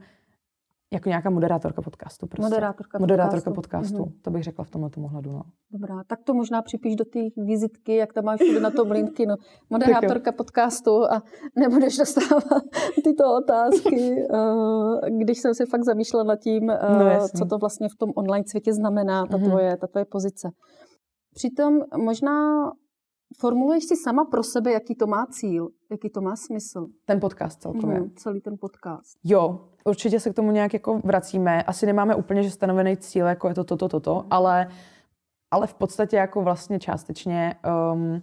jako 0.93 1.09
nějaká 1.09 1.31
moderátorka 1.31 1.83
podcastu. 1.83 2.27
Prostě. 2.27 2.43
Moderátorka, 2.43 2.99
moderátorka 2.99 3.51
podcastu. 3.51 3.97
podcastu. 3.97 4.19
Mm-hmm. 4.19 4.23
To 4.23 4.31
bych 4.31 4.43
řekla 4.43 4.65
v 4.65 4.71
tomhle 4.71 4.91
ohledu. 5.05 5.33
No. 5.33 5.43
Dobrá, 5.73 6.05
tak 6.07 6.23
to 6.25 6.35
možná 6.35 6.63
připíš 6.63 6.97
do 6.97 7.05
té 7.05 7.21
vizitky, 7.37 7.97
jak 7.97 8.13
tam 8.13 8.25
máš 8.25 8.41
na 8.63 8.71
tom 8.71 8.91
linky. 8.99 9.27
No. 9.27 9.37
Moderátorka 9.71 10.33
podcastu 10.33 11.05
a 11.05 11.23
nebudeš 11.57 11.97
dostávat 11.97 12.63
tyto 13.05 13.25
otázky, 13.37 14.27
eh, 14.35 15.11
když 15.11 15.39
jsem 15.39 15.55
si 15.55 15.67
fakt 15.67 15.85
zamýšlela 15.85 16.25
nad 16.25 16.37
tím, 16.37 16.71
eh, 16.71 16.79
no, 16.99 17.29
co 17.39 17.45
to 17.45 17.59
vlastně 17.59 17.89
v 17.89 17.97
tom 17.99 18.11
online 18.15 18.45
světě 18.47 18.73
znamená, 18.73 19.27
ta, 19.27 19.37
mm-hmm. 19.37 19.49
tvoje, 19.49 19.77
ta 19.77 19.87
tvoje 19.87 20.05
pozice. 20.05 20.49
Přitom 21.35 21.81
možná 21.97 22.71
Formuluješ 23.39 23.85
si 23.85 23.97
sama 23.97 24.25
pro 24.25 24.43
sebe, 24.43 24.73
jaký 24.73 24.95
to 24.95 25.07
má 25.07 25.27
cíl, 25.27 25.69
jaký 25.91 26.11
to 26.11 26.21
má 26.21 26.37
smysl? 26.37 26.87
Ten 27.05 27.21
podcast 27.21 27.63
celkově. 27.63 28.01
Mm, 28.01 28.11
celý 28.17 28.41
ten 28.41 28.57
podcast. 28.61 29.19
Jo, 29.25 29.69
určitě 29.85 30.21
se 30.21 30.31
k 30.31 30.35
tomu 30.35 30.51
nějak 30.51 30.73
jako 30.73 31.01
vracíme. 31.05 31.63
Asi 31.63 31.87
nemáme 31.87 32.15
úplně 32.15 32.43
že 32.43 32.51
stanovený 32.51 32.97
cíl, 32.97 33.27
jako 33.27 33.49
je 33.49 33.55
to 33.55 33.65
toto, 33.65 33.89
toto, 33.89 34.01
to, 34.01 34.27
ale, 34.31 34.69
ale 35.51 35.67
v 35.67 35.75
podstatě 35.75 36.17
jako 36.17 36.43
vlastně 36.43 36.79
částečně 36.79 37.55
um, 37.93 38.23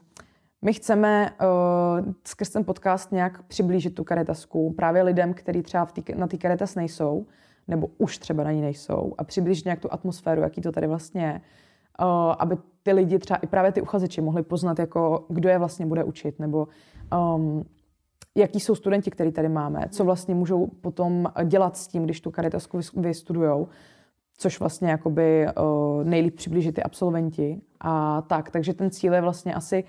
my 0.61 0.73
chceme 0.73 1.31
uh, 1.41 2.13
skrz 2.27 2.49
ten 2.49 2.65
podcast 2.65 3.11
nějak 3.11 3.43
přiblížit 3.43 3.95
tu 3.95 4.03
karitasku 4.03 4.73
právě 4.73 5.03
lidem, 5.03 5.33
kteří 5.33 5.61
třeba 5.61 5.85
v 5.85 5.91
tý, 5.91 6.03
na 6.15 6.27
té 6.27 6.37
karitas 6.37 6.75
nejsou, 6.75 7.25
nebo 7.67 7.87
už 7.97 8.17
třeba 8.17 8.43
na 8.43 8.51
ní 8.51 8.61
nejsou 8.61 9.13
a 9.17 9.23
přiblížit 9.23 9.65
nějak 9.65 9.79
tu 9.79 9.93
atmosféru, 9.93 10.41
jaký 10.41 10.61
to 10.61 10.71
tady 10.71 10.87
vlastně 10.87 11.21
je 11.21 11.41
aby 12.39 12.57
ty 12.83 12.93
lidi, 12.93 13.19
třeba 13.19 13.37
i 13.37 13.47
právě 13.47 13.71
ty 13.71 13.81
uchazeči, 13.81 14.21
mohli 14.21 14.43
poznat, 14.43 14.79
jako, 14.79 15.25
kdo 15.29 15.49
je 15.49 15.57
vlastně 15.57 15.85
bude 15.85 16.03
učit, 16.03 16.39
nebo 16.39 16.67
um, 17.35 17.65
jaký 18.35 18.59
jsou 18.59 18.75
studenti, 18.75 19.11
který 19.11 19.31
tady 19.31 19.49
máme, 19.49 19.85
co 19.91 20.03
vlastně 20.03 20.35
můžou 20.35 20.67
potom 20.67 21.31
dělat 21.45 21.77
s 21.77 21.87
tím, 21.87 22.03
když 22.03 22.21
tu 22.21 22.31
karitasku 22.31 22.79
vystudujou, 22.95 23.67
což 24.37 24.59
vlastně 24.59 24.89
jakoby 24.89 25.47
uh, 25.47 26.03
nejlíp 26.03 26.35
přiblížit 26.35 26.75
ty 26.75 26.83
absolventi 26.83 27.61
a 27.79 28.21
tak. 28.21 28.49
Takže 28.51 28.73
ten 28.73 28.91
cíl 28.91 29.13
je 29.13 29.21
vlastně 29.21 29.53
asi 29.53 29.83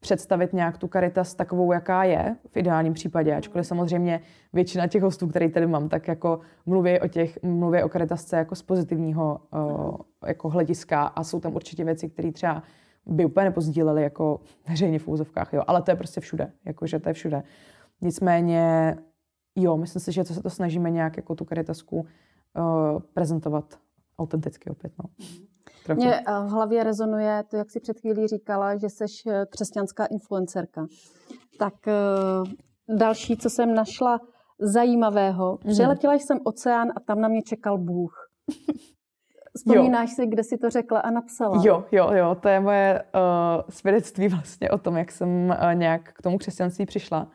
představit 0.00 0.52
nějak 0.52 0.78
tu 0.78 0.88
Caritas 0.88 1.34
takovou, 1.34 1.72
jaká 1.72 2.04
je 2.04 2.36
v 2.50 2.56
ideálním 2.56 2.92
případě. 2.92 3.36
Ačkoliv 3.36 3.66
samozřejmě 3.66 4.20
většina 4.52 4.86
těch 4.86 5.02
hostů, 5.02 5.28
který 5.28 5.50
tady 5.50 5.66
mám, 5.66 5.88
tak 5.88 6.08
jako 6.08 6.40
mluví 6.66 7.00
o 7.00 7.08
těch, 7.08 7.42
mluví 7.42 7.82
o 7.82 7.88
Caritasce 7.88 8.36
jako 8.36 8.54
z 8.54 8.62
pozitivního 8.62 9.40
uh, 9.52 9.96
jako 10.26 10.48
hlediska 10.48 11.02
a 11.02 11.24
jsou 11.24 11.40
tam 11.40 11.54
určitě 11.54 11.84
věci, 11.84 12.08
které 12.08 12.32
třeba 12.32 12.62
by 13.06 13.24
úplně 13.24 13.44
nepozdíleli 13.44 14.02
jako 14.02 14.40
veřejně 14.68 14.98
v 14.98 15.08
úzovkách, 15.08 15.52
jo. 15.52 15.62
Ale 15.66 15.82
to 15.82 15.90
je 15.90 15.96
prostě 15.96 16.20
všude, 16.20 16.52
jakože 16.64 16.98
to 16.98 17.08
je 17.08 17.12
všude. 17.12 17.42
Nicméně, 18.00 18.96
jo, 19.56 19.76
myslím 19.76 20.00
si, 20.00 20.12
že 20.12 20.24
to 20.24 20.34
se 20.34 20.42
to 20.42 20.50
snažíme 20.50 20.90
nějak 20.90 21.16
jako 21.16 21.34
tu 21.34 21.44
Caritasku 21.44 22.00
uh, 22.00 23.00
prezentovat 23.12 23.78
autenticky 24.18 24.70
opět, 24.70 24.92
no. 24.98 25.10
Trochu. 25.84 26.00
Mě 26.00 26.14
eh, 26.14 26.22
v 26.22 26.48
hlavě 26.48 26.84
rezonuje 26.84 27.44
to, 27.50 27.56
jak 27.56 27.70
si 27.70 27.80
před 27.80 28.00
chvílí 28.00 28.26
říkala, 28.26 28.76
že 28.76 28.88
jsi 28.88 29.04
eh, 29.28 29.46
křesťanská 29.50 30.06
influencerka. 30.06 30.86
Tak 31.58 31.88
eh, 31.88 31.94
další, 32.96 33.36
co 33.36 33.50
jsem 33.50 33.74
našla 33.74 34.20
zajímavého. 34.60 35.56
Mm-hmm. 35.56 35.70
Přiletěla 35.70 36.14
jsem 36.14 36.38
oceán 36.44 36.88
a 36.96 37.00
tam 37.00 37.20
na 37.20 37.28
mě 37.28 37.42
čekal 37.42 37.78
Bůh. 37.78 38.30
Vzpomínáš 39.56 40.10
jo. 40.10 40.14
si, 40.14 40.26
kde 40.26 40.44
si 40.44 40.58
to 40.58 40.70
řekla 40.70 41.00
a 41.00 41.10
napsala? 41.10 41.62
Jo, 41.64 41.84
jo, 41.92 42.10
jo. 42.12 42.36
To 42.40 42.48
je 42.48 42.60
moje 42.60 43.02
uh, 43.14 43.62
svědectví 43.68 44.28
vlastně 44.28 44.70
o 44.70 44.78
tom, 44.78 44.96
jak 44.96 45.12
jsem 45.12 45.28
uh, 45.28 45.74
nějak 45.74 46.12
k 46.12 46.22
tomu 46.22 46.38
křesťanství 46.38 46.86
přišla. 46.86 47.26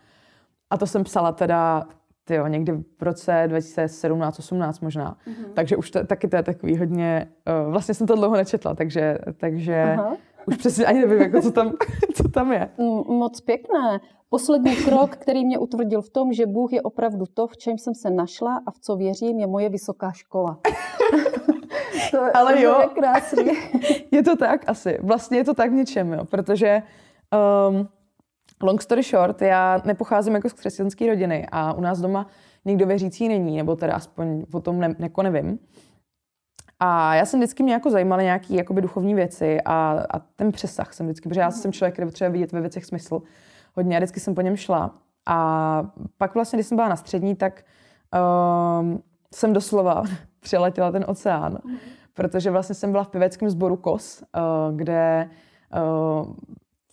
A 0.69 0.77
to 0.77 0.87
jsem 0.87 1.03
psala 1.03 1.31
teda 1.31 1.87
tyjo, 2.25 2.47
někdy 2.47 2.71
v 2.71 3.01
roce 3.01 3.47
2017-18 3.47 4.73
možná. 4.81 5.17
Mm-hmm. 5.27 5.53
Takže 5.53 5.77
už 5.77 5.91
to, 5.91 6.05
taky 6.05 6.27
to 6.27 6.35
je 6.35 6.43
takový 6.43 6.77
hodně, 6.77 7.27
uh, 7.65 7.71
vlastně 7.71 7.93
jsem 7.93 8.07
to 8.07 8.15
dlouho 8.15 8.35
nečetla, 8.35 8.75
takže, 8.75 9.17
takže 9.37 9.83
Aha. 9.83 10.17
už 10.45 10.57
přesně 10.57 10.85
ani 10.85 10.99
nevím, 10.99 11.21
jako, 11.21 11.41
co, 11.41 11.51
tam, 11.51 11.73
co 12.15 12.27
tam 12.29 12.51
je. 12.51 12.69
Moc 13.07 13.41
pěkné. 13.41 13.99
Poslední 14.29 14.75
krok, 14.75 15.11
který 15.11 15.45
mě 15.45 15.57
utvrdil 15.57 16.01
v 16.01 16.09
tom, 16.09 16.33
že 16.33 16.45
Bůh 16.45 16.73
je 16.73 16.81
opravdu 16.81 17.25
to, 17.33 17.47
v 17.47 17.57
čem 17.57 17.77
jsem 17.77 17.95
se 17.95 18.09
našla 18.09 18.61
a 18.65 18.71
v 18.71 18.79
co 18.79 18.95
věřím, 18.95 19.39
je 19.39 19.47
moje 19.47 19.69
vysoká 19.69 20.11
škola. 20.11 20.59
to, 22.11 22.37
Ale 22.37 22.61
jo, 22.61 22.77
je 22.81 22.87
krásný. 22.87 23.51
je 24.11 24.23
to 24.23 24.35
tak 24.35 24.69
asi. 24.69 24.97
Vlastně 25.01 25.37
je 25.37 25.43
to 25.43 25.53
tak 25.53 25.71
v 25.71 25.73
něčem, 25.73 26.13
jo, 26.13 26.25
protože 26.25 26.81
um, 27.69 27.87
Long 28.63 28.81
story 28.81 29.03
short, 29.03 29.41
já 29.41 29.81
nepocházím 29.85 30.35
jako 30.35 30.49
z 30.49 30.53
křesťanské 30.53 31.07
rodiny 31.07 31.47
a 31.51 31.73
u 31.73 31.81
nás 31.81 31.99
doma 31.99 32.27
nikdo 32.65 32.85
věřící 32.85 33.27
není, 33.27 33.57
nebo 33.57 33.75
teda 33.75 33.93
aspoň 33.93 34.45
o 34.53 34.59
tom 34.59 34.79
ne, 34.79 34.95
jako 34.99 35.23
nevím. 35.23 35.59
A 36.79 37.15
já 37.15 37.25
jsem 37.25 37.39
vždycky 37.39 37.63
mě 37.63 37.73
jako 37.73 37.89
zajímaly 37.89 38.23
nějaké 38.23 38.55
jakoby 38.55 38.81
duchovní 38.81 39.15
věci 39.15 39.61
a, 39.65 40.05
a 40.09 40.19
ten 40.19 40.51
přesah 40.51 40.93
jsem 40.93 41.05
vždycky, 41.05 41.29
protože 41.29 41.41
já 41.41 41.51
jsem 41.51 41.71
člověk, 41.71 41.93
který 41.93 42.07
potřebuje 42.07 42.31
vidět 42.31 42.51
ve 42.51 42.61
věcech 42.61 42.85
smysl 42.85 43.21
hodně 43.75 43.97
a 43.97 43.99
vždycky 43.99 44.19
jsem 44.19 44.35
po 44.35 44.41
něm 44.41 44.55
šla. 44.55 44.95
A 45.25 45.91
pak 46.17 46.35
vlastně, 46.35 46.57
když 46.57 46.67
jsem 46.67 46.75
byla 46.75 46.87
na 46.89 46.95
střední, 46.95 47.35
tak 47.35 47.63
um, 48.79 49.03
jsem 49.33 49.53
doslova 49.53 50.03
přiletěla 50.39 50.91
ten 50.91 51.05
oceán, 51.07 51.57
protože 52.13 52.51
vlastně 52.51 52.75
jsem 52.75 52.91
byla 52.91 53.03
v 53.03 53.07
pěveckém 53.07 53.49
sboru 53.49 53.75
KOS, 53.75 54.21
uh, 54.21 54.77
kde 54.77 55.29
uh, 56.21 56.33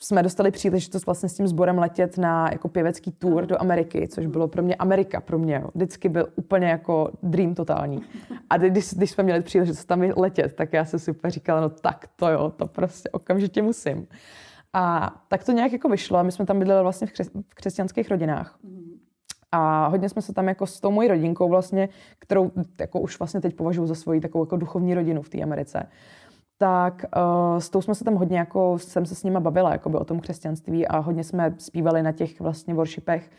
jsme 0.02 0.22
dostali 0.22 0.50
příležitost 0.50 1.06
vlastně 1.06 1.28
s 1.28 1.34
tím 1.34 1.46
sborem 1.46 1.78
letět 1.78 2.18
na 2.18 2.48
jako 2.52 2.68
pěvecký 2.68 3.12
tour 3.12 3.46
do 3.46 3.60
Ameriky, 3.60 4.08
což 4.08 4.26
bylo 4.26 4.48
pro 4.48 4.62
mě 4.62 4.74
Amerika, 4.74 5.20
pro 5.20 5.38
mě 5.38 5.60
jo. 5.62 5.68
vždycky 5.74 6.08
byl 6.08 6.28
úplně 6.36 6.66
jako 6.66 7.10
dream 7.22 7.54
totální. 7.54 8.02
A 8.50 8.56
když, 8.56 8.94
když 8.94 9.10
jsme 9.10 9.24
měli 9.24 9.42
příležitost 9.42 9.84
tam 9.84 10.00
letět, 10.00 10.54
tak 10.54 10.72
já 10.72 10.84
jsem 10.84 10.98
si 10.98 11.10
úplně 11.10 11.30
říkala, 11.30 11.60
no 11.60 11.68
tak 11.68 12.08
to 12.16 12.28
jo, 12.28 12.52
to 12.56 12.66
prostě 12.66 13.08
okamžitě 13.10 13.62
musím. 13.62 14.06
A 14.72 15.14
tak 15.28 15.44
to 15.44 15.52
nějak 15.52 15.72
jako 15.72 15.88
vyšlo 15.88 16.18
a 16.18 16.22
my 16.22 16.32
jsme 16.32 16.46
tam 16.46 16.58
bydleli 16.58 16.82
vlastně 16.82 17.06
v, 17.06 17.12
křes, 17.12 17.30
v 17.48 17.54
křesťanských 17.54 18.10
rodinách. 18.10 18.58
A 19.52 19.86
hodně 19.86 20.08
jsme 20.08 20.22
se 20.22 20.32
tam 20.32 20.48
jako 20.48 20.66
s 20.66 20.80
tou 20.80 20.90
mojí 20.90 21.08
rodinkou 21.08 21.48
vlastně, 21.48 21.88
kterou 22.18 22.50
jako 22.80 23.00
už 23.00 23.18
vlastně 23.18 23.40
teď 23.40 23.56
považuji 23.56 23.86
za 23.86 23.94
svoji 23.94 24.20
takovou 24.20 24.44
jako 24.44 24.56
duchovní 24.56 24.94
rodinu 24.94 25.22
v 25.22 25.28
té 25.28 25.42
Americe, 25.42 25.86
tak 26.58 27.04
uh, 27.16 27.58
s 27.58 27.70
tou 27.70 27.82
jsme 27.82 27.94
se 27.94 28.04
tam 28.04 28.14
hodně 28.14 28.38
jako, 28.38 28.78
jsem 28.78 29.06
se 29.06 29.14
s 29.14 29.24
nima 29.24 29.40
bavila 29.40 29.72
jako 29.72 29.88
by 29.88 29.96
o 29.98 30.04
tom 30.04 30.20
křesťanství 30.20 30.88
a 30.88 30.98
hodně 30.98 31.24
jsme 31.24 31.54
zpívali 31.58 32.02
na 32.02 32.12
těch 32.12 32.40
vlastně 32.40 32.74
worshipech 32.74 33.30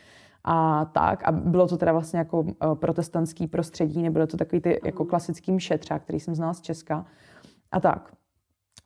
a 0.43 0.85
tak. 0.85 1.23
A 1.23 1.31
bylo 1.31 1.67
to 1.67 1.77
teda 1.77 1.91
vlastně 1.91 2.19
jako 2.19 2.39
uh, 2.39 2.75
protestantský 2.75 3.47
prostředí, 3.47 4.03
nebylo 4.03 4.27
to 4.27 4.37
takový 4.37 4.61
ty 4.61 4.79
jako 4.85 5.05
klasický 5.05 5.51
mše 5.51 5.77
třeba, 5.77 5.99
který 5.99 6.19
jsem 6.19 6.35
znala 6.35 6.53
z 6.53 6.61
Česka 6.61 7.05
a 7.71 7.79
tak. 7.79 8.13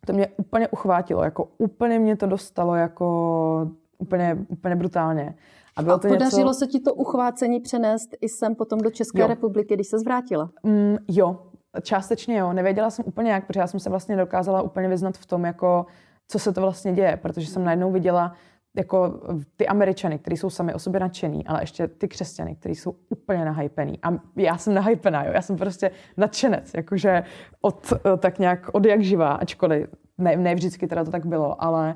To 0.05 0.13
mě 0.13 0.27
úplně 0.37 0.67
uchvátilo, 0.67 1.23
jako 1.23 1.49
úplně 1.57 1.99
mě 1.99 2.15
to 2.15 2.27
dostalo 2.27 2.75
jako 2.75 3.71
úplně, 3.97 4.45
úplně 4.47 4.75
brutálně. 4.75 5.35
A, 5.75 5.83
bylo 5.83 5.95
a 5.95 5.99
to 5.99 6.07
podařilo 6.07 6.49
něco... 6.49 6.59
se 6.59 6.67
ti 6.67 6.79
to 6.79 6.93
uchvácení 6.93 7.59
přenést 7.59 8.09
i 8.21 8.29
sem 8.29 8.55
potom 8.55 8.79
do 8.79 8.89
České 8.89 9.21
jo. 9.21 9.27
republiky, 9.27 9.73
když 9.73 9.87
se 9.87 9.99
zvrátila? 9.99 10.49
Mm, 10.63 10.97
jo, 11.07 11.39
částečně 11.81 12.37
jo. 12.37 12.53
Nevěděla 12.53 12.89
jsem 12.89 13.05
úplně 13.07 13.31
jak, 13.31 13.47
protože 13.47 13.59
já 13.59 13.67
jsem 13.67 13.79
se 13.79 13.89
vlastně 13.89 14.15
dokázala 14.15 14.61
úplně 14.61 14.87
vyznat 14.87 15.17
v 15.17 15.25
tom, 15.25 15.45
jako, 15.45 15.85
co 16.27 16.39
se 16.39 16.53
to 16.53 16.61
vlastně 16.61 16.93
děje, 16.93 17.17
protože 17.17 17.47
jsem 17.47 17.63
najednou 17.63 17.91
viděla 17.91 18.33
jako 18.77 19.21
ty 19.55 19.67
Američany, 19.67 20.19
kteří 20.19 20.37
jsou 20.37 20.49
sami 20.49 20.73
o 20.73 20.79
sobě 20.79 20.99
nadšený, 20.99 21.47
ale 21.47 21.63
ještě 21.63 21.87
ty 21.87 22.07
křesťany, 22.07 22.55
kteří 22.55 22.75
jsou 22.75 22.95
úplně 23.09 23.45
nahypený. 23.45 23.99
A 24.03 24.09
já 24.35 24.57
jsem 24.57 24.73
nahypená, 24.73 25.23
jo. 25.23 25.31
Já 25.33 25.41
jsem 25.41 25.57
prostě 25.57 25.91
nadšenec, 26.17 26.73
jakože 26.73 27.23
od, 27.61 27.93
tak 28.19 28.39
nějak 28.39 28.69
od 28.71 28.85
jak 28.85 29.01
živá, 29.01 29.33
ačkoliv 29.33 29.89
ne, 30.17 30.35
ne 30.35 30.55
vždycky 30.55 30.87
teda 30.87 31.03
to 31.03 31.11
tak 31.11 31.25
bylo, 31.25 31.63
ale 31.63 31.95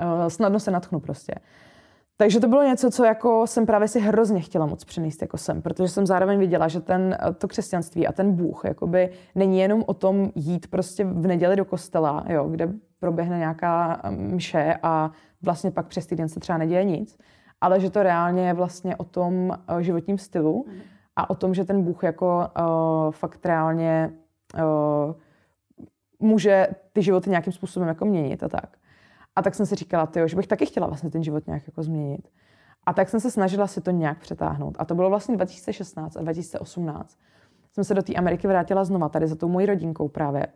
uh, 0.00 0.26
snadno 0.28 0.60
se 0.60 0.70
natchnu 0.70 1.00
prostě. 1.00 1.34
Takže 2.16 2.40
to 2.40 2.48
bylo 2.48 2.62
něco, 2.62 2.90
co 2.90 3.04
jako 3.04 3.46
jsem 3.46 3.66
právě 3.66 3.88
si 3.88 4.00
hrozně 4.00 4.40
chtěla 4.40 4.66
moc 4.66 4.84
přenést 4.84 5.22
jako 5.22 5.38
jsem, 5.38 5.62
protože 5.62 5.88
jsem 5.88 6.06
zároveň 6.06 6.38
viděla, 6.38 6.68
že 6.68 6.80
ten, 6.80 7.18
to 7.38 7.48
křesťanství 7.48 8.06
a 8.06 8.12
ten 8.12 8.32
Bůh 8.32 8.64
jakoby 8.64 9.10
není 9.34 9.58
jenom 9.58 9.84
o 9.86 9.94
tom 9.94 10.30
jít 10.34 10.66
prostě 10.66 11.04
v 11.04 11.26
neděli 11.26 11.56
do 11.56 11.64
kostela, 11.64 12.24
jo, 12.28 12.48
kde 12.48 12.72
proběhne 13.00 13.38
nějaká 13.38 14.02
mše 14.10 14.74
a 14.82 15.10
vlastně 15.42 15.70
pak 15.70 15.86
přes 15.86 16.06
týden 16.06 16.28
se 16.28 16.40
třeba 16.40 16.58
neděje 16.58 16.84
nic, 16.84 17.18
ale 17.60 17.80
že 17.80 17.90
to 17.90 18.02
reálně 18.02 18.46
je 18.46 18.54
vlastně 18.54 18.96
o 18.96 19.04
tom 19.04 19.52
eh, 19.52 19.82
životním 19.82 20.18
stylu 20.18 20.66
a 21.16 21.30
o 21.30 21.34
tom, 21.34 21.54
že 21.54 21.64
ten 21.64 21.82
Bůh 21.82 22.02
jako 22.02 22.46
uh, 22.58 23.12
fakt 23.12 23.46
reálně 23.46 24.12
uh, 24.54 25.14
může 26.18 26.66
ty 26.92 27.02
životy 27.02 27.30
nějakým 27.30 27.52
způsobem 27.52 27.88
jako 27.88 28.04
měnit 28.04 28.42
a 28.42 28.48
tak. 28.48 28.76
A 29.36 29.42
tak 29.42 29.54
jsem 29.54 29.66
si 29.66 29.74
říkala, 29.74 30.06
tyjo, 30.06 30.28
že 30.28 30.36
bych 30.36 30.46
taky 30.46 30.66
chtěla 30.66 30.86
vlastně 30.86 31.10
ten 31.10 31.22
život 31.22 31.46
nějak 31.46 31.66
jako 31.66 31.82
změnit. 31.82 32.28
A 32.86 32.92
tak 32.92 33.08
jsem 33.08 33.20
se 33.20 33.30
snažila 33.30 33.66
si 33.66 33.80
to 33.80 33.90
nějak 33.90 34.18
přetáhnout. 34.18 34.76
A 34.78 34.84
to 34.84 34.94
bylo 34.94 35.10
vlastně 35.10 35.36
2016 35.36 36.16
a 36.16 36.20
2018. 36.20 37.18
Jsem 37.72 37.84
se 37.84 37.94
do 37.94 38.02
té 38.02 38.14
Ameriky 38.14 38.46
vrátila 38.46 38.84
znova, 38.84 39.08
tady 39.08 39.26
za 39.28 39.36
tou 39.36 39.48
mojí 39.48 39.66
rodinkou 39.66 40.08
právě. 40.08 40.46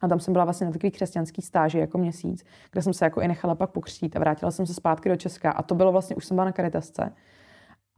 A 0.00 0.08
tam 0.08 0.20
jsem 0.20 0.32
byla 0.32 0.44
vlastně 0.44 0.66
na 0.66 0.72
takový 0.72 0.90
křesťanský 0.90 1.42
stáži 1.42 1.78
jako 1.78 1.98
měsíc, 1.98 2.44
kde 2.70 2.82
jsem 2.82 2.92
se 2.92 3.04
jako 3.04 3.20
i 3.20 3.28
nechala 3.28 3.54
pak 3.54 3.70
pokřtít 3.70 4.16
a 4.16 4.18
vrátila 4.18 4.50
jsem 4.50 4.66
se 4.66 4.74
zpátky 4.74 5.08
do 5.08 5.16
Česka. 5.16 5.50
A 5.50 5.62
to 5.62 5.74
bylo 5.74 5.92
vlastně, 5.92 6.16
už 6.16 6.24
jsem 6.24 6.34
byla 6.34 6.44
na 6.44 6.52
Caritasce. 6.52 7.12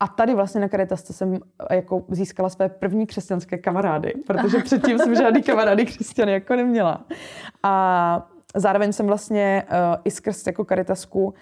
A 0.00 0.08
tady 0.08 0.34
vlastně 0.34 0.60
na 0.60 0.68
Caritasce 0.68 1.12
jsem 1.12 1.38
jako 1.70 2.04
získala 2.08 2.48
své 2.48 2.68
první 2.68 3.06
křesťanské 3.06 3.58
kamarády, 3.58 4.12
protože 4.26 4.58
předtím 4.58 4.98
jsem 4.98 5.14
žádný 5.14 5.42
kamarády 5.42 5.86
křesťany 5.86 6.32
jako 6.32 6.56
neměla. 6.56 7.04
A 7.62 8.33
zároveň 8.54 8.92
jsem 8.92 9.06
vlastně 9.06 9.62
uh, 9.70 9.96
i 10.04 10.10
skrz 10.10 10.46
jako 10.46 10.64
Caritasku 10.64 11.34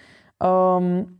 um, 0.77 1.17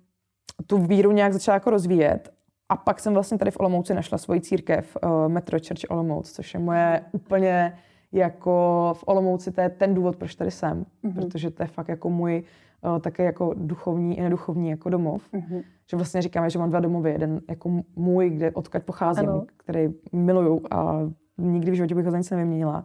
tu 0.67 0.77
víru 0.77 1.11
nějak 1.11 1.33
začala 1.33 1.53
jako 1.53 1.69
rozvíjet. 1.69 2.33
A 2.69 2.75
pak 2.77 2.99
jsem 2.99 3.13
vlastně 3.13 3.37
tady 3.37 3.51
v 3.51 3.59
Olomouci 3.59 3.93
našla 3.93 4.17
svoji 4.17 4.41
církev 4.41 4.97
uh, 5.03 5.27
Metro 5.27 5.57
Church 5.67 5.81
Olomouc, 5.89 6.31
což 6.31 6.53
je 6.53 6.59
moje 6.59 7.01
úplně 7.11 7.77
jako 8.11 8.93
v 8.97 9.03
Olomouci, 9.07 9.51
to 9.51 9.61
je 9.61 9.69
ten 9.69 9.93
důvod, 9.93 10.15
proč 10.15 10.35
tady 10.35 10.51
jsem. 10.51 10.85
Mm-hmm. 11.03 11.15
Protože 11.15 11.51
to 11.51 11.63
je 11.63 11.67
fakt 11.67 11.89
jako 11.89 12.09
můj 12.09 12.43
uh, 12.81 12.99
také 12.99 13.23
jako 13.23 13.53
duchovní 13.57 14.17
i 14.17 14.21
neduchovní 14.21 14.69
jako 14.69 14.89
domov. 14.89 15.21
Mm-hmm. 15.33 15.63
Že 15.89 15.97
vlastně 15.97 16.21
říkáme, 16.21 16.49
že 16.49 16.59
mám 16.59 16.69
dva 16.69 16.79
domovy. 16.79 17.11
Jeden 17.11 17.41
jako 17.49 17.81
můj, 17.95 18.29
kde 18.29 18.51
odkud 18.51 18.83
pocházím, 18.83 19.29
ano. 19.29 19.45
který 19.57 19.89
miluju 20.11 20.61
a 20.71 20.99
nikdy 21.37 21.71
v 21.71 21.73
životě 21.73 21.95
bych 21.95 22.05
ho 22.05 22.11
za 22.11 22.17
nic 22.17 22.29
nevyměnila. 22.29 22.83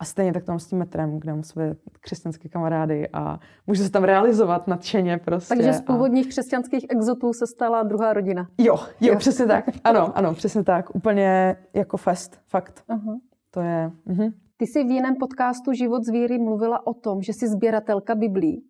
A 0.00 0.04
stejně 0.04 0.32
tak 0.32 0.44
tam 0.44 0.58
s 0.58 0.66
tím 0.66 0.78
metrem, 0.78 1.18
kde 1.18 1.32
mám 1.32 1.42
své 1.42 1.74
křesťanské 2.00 2.48
kamarády 2.48 3.08
a 3.12 3.40
můžu 3.66 3.82
se 3.82 3.90
tam 3.90 4.04
realizovat 4.04 4.66
nadšeně 4.66 5.18
prostě. 5.18 5.54
Takže 5.54 5.72
z 5.72 5.80
původních 5.80 6.26
a... 6.26 6.28
křesťanských 6.28 6.86
exotů 6.88 7.32
se 7.32 7.46
stala 7.46 7.82
druhá 7.82 8.12
rodina. 8.12 8.48
Jo, 8.58 8.76
jo, 9.00 9.12
jo. 9.12 9.18
přesně 9.18 9.46
tak. 9.46 9.64
Ano, 9.84 10.18
ano, 10.18 10.34
přesně 10.34 10.64
tak. 10.64 10.94
Úplně 10.94 11.56
jako 11.74 11.96
fest, 11.96 12.40
fakt. 12.48 12.84
Uh-huh. 12.88 13.18
To 13.50 13.60
je... 13.60 13.90
Uh-huh. 14.08 14.32
Ty 14.56 14.66
jsi 14.66 14.84
v 14.84 14.90
jiném 14.90 15.16
podcastu 15.16 15.72
Život 15.72 16.04
zvíry 16.04 16.38
mluvila 16.38 16.86
o 16.86 16.94
tom, 16.94 17.22
že 17.22 17.32
jsi 17.32 17.48
sběratelka 17.48 18.14
Biblí. 18.14 18.64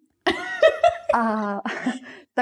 A 1.19 1.61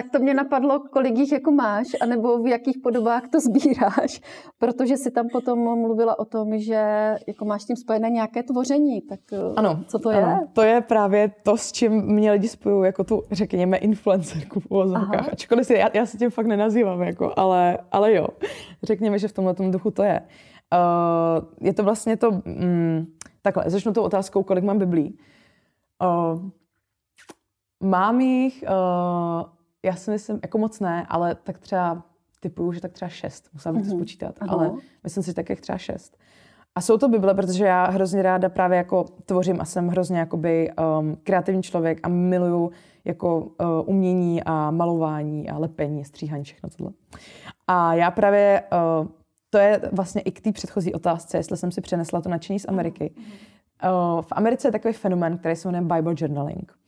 tak 0.02 0.10
to 0.10 0.18
mě 0.18 0.34
napadlo, 0.34 0.80
kolik 0.80 1.18
jich 1.18 1.32
jako 1.32 1.50
máš, 1.50 1.86
anebo 2.00 2.38
v 2.42 2.46
jakých 2.46 2.78
podobách 2.82 3.22
to 3.32 3.40
sbíráš, 3.40 4.20
protože 4.58 4.96
si 4.96 5.10
tam 5.10 5.28
potom 5.32 5.58
mluvila 5.58 6.18
o 6.18 6.24
tom, 6.24 6.58
že 6.58 7.14
jako 7.26 7.44
máš 7.44 7.64
tím 7.64 7.76
spojené 7.76 8.10
nějaké 8.10 8.42
tvoření, 8.42 9.00
tak 9.00 9.20
eh, 9.32 9.54
ano, 9.56 9.84
co 9.86 9.98
to 9.98 10.08
ano. 10.08 10.18
je? 10.18 10.46
To 10.52 10.62
je 10.62 10.80
právě 10.80 11.32
to, 11.42 11.56
s 11.56 11.72
čím 11.72 11.92
mě 11.92 12.32
lidi 12.32 12.48
spojují, 12.48 12.86
jako 12.86 13.04
tu, 13.04 13.22
řekněme, 13.30 13.76
influencerku 13.76 14.60
v 14.60 14.66
uvozovkách. 14.70 15.32
Ačkoliv 15.32 15.66
si, 15.66 15.74
já, 15.74 15.90
já 15.94 16.06
si 16.06 16.18
tím 16.18 16.30
fakt 16.30 16.46
nenazývám, 16.46 17.02
jako, 17.02 17.32
ale, 17.36 17.78
ale 17.92 18.14
jo, 18.14 18.28
řekněme, 18.82 19.18
že 19.18 19.28
v 19.28 19.32
tomhle 19.32 19.54
duchu 19.70 19.90
to 19.90 20.02
je. 20.02 20.20
Uh, 20.74 21.66
je 21.66 21.74
to 21.74 21.82
vlastně 21.82 22.16
to, 22.16 22.30
mm, 22.30 23.06
takhle, 23.42 23.64
začnu 23.66 23.92
tou 23.92 24.02
otázkou, 24.02 24.42
kolik 24.42 24.64
mám 24.64 24.78
biblí. 24.78 25.18
Uh, 26.02 26.50
Mám 27.80 28.20
jich, 28.20 28.64
uh, 28.68 29.57
já 29.88 29.96
si 29.96 30.10
myslím, 30.10 30.38
jako 30.42 30.58
moc 30.58 30.80
ne, 30.80 31.06
ale 31.08 31.34
tak 31.34 31.58
třeba 31.58 32.02
typuju, 32.40 32.72
že 32.72 32.80
tak 32.80 32.92
třeba 32.92 33.08
šest. 33.08 33.48
Musela 33.52 33.72
bych 33.72 33.82
mm-hmm. 33.82 33.88
to 33.88 33.94
mhm. 33.94 34.00
spočítat, 34.00 34.34
Aha. 34.40 34.52
ale 34.52 34.72
myslím 35.04 35.22
si, 35.22 35.30
že 35.30 35.34
tak 35.34 35.50
jak 35.50 35.60
třeba 35.60 35.78
šest. 35.78 36.18
A 36.74 36.80
jsou 36.80 36.98
to 36.98 37.08
Bible, 37.08 37.34
protože 37.34 37.64
já 37.64 37.90
hrozně 37.90 38.22
ráda 38.22 38.48
právě 38.48 38.78
jako 38.78 39.04
tvořím 39.24 39.60
a 39.60 39.64
jsem 39.64 39.88
hrozně 39.88 40.18
jakoby 40.18 40.70
um, 41.00 41.16
kreativní 41.22 41.62
člověk 41.62 42.00
a 42.02 42.08
miluju 42.08 42.70
jako 43.04 43.38
uh, 43.38 43.66
umění 43.86 44.42
a 44.44 44.70
malování 44.70 45.50
a 45.50 45.58
lepení, 45.58 46.04
stříhání, 46.04 46.44
všechno 46.44 46.68
tohle. 46.76 46.92
A 47.66 47.94
já 47.94 48.10
právě, 48.10 48.62
uh, 49.00 49.08
to 49.50 49.58
je 49.58 49.80
vlastně 49.92 50.20
i 50.20 50.30
k 50.30 50.40
té 50.40 50.52
předchozí 50.52 50.94
otázce, 50.94 51.36
jestli 51.36 51.56
jsem 51.56 51.72
si 51.72 51.80
přenesla 51.80 52.20
to 52.20 52.28
nadšení 52.28 52.60
z 52.60 52.68
Ameriky. 52.68 53.14
Uh, 53.14 54.22
v 54.22 54.32
Americe 54.32 54.68
je 54.68 54.72
takový 54.72 54.94
fenomén, 54.94 55.38
který 55.38 55.56
se 55.56 55.68
jmenuje 55.68 55.94
Bible 55.94 56.14
Journaling 56.16 56.78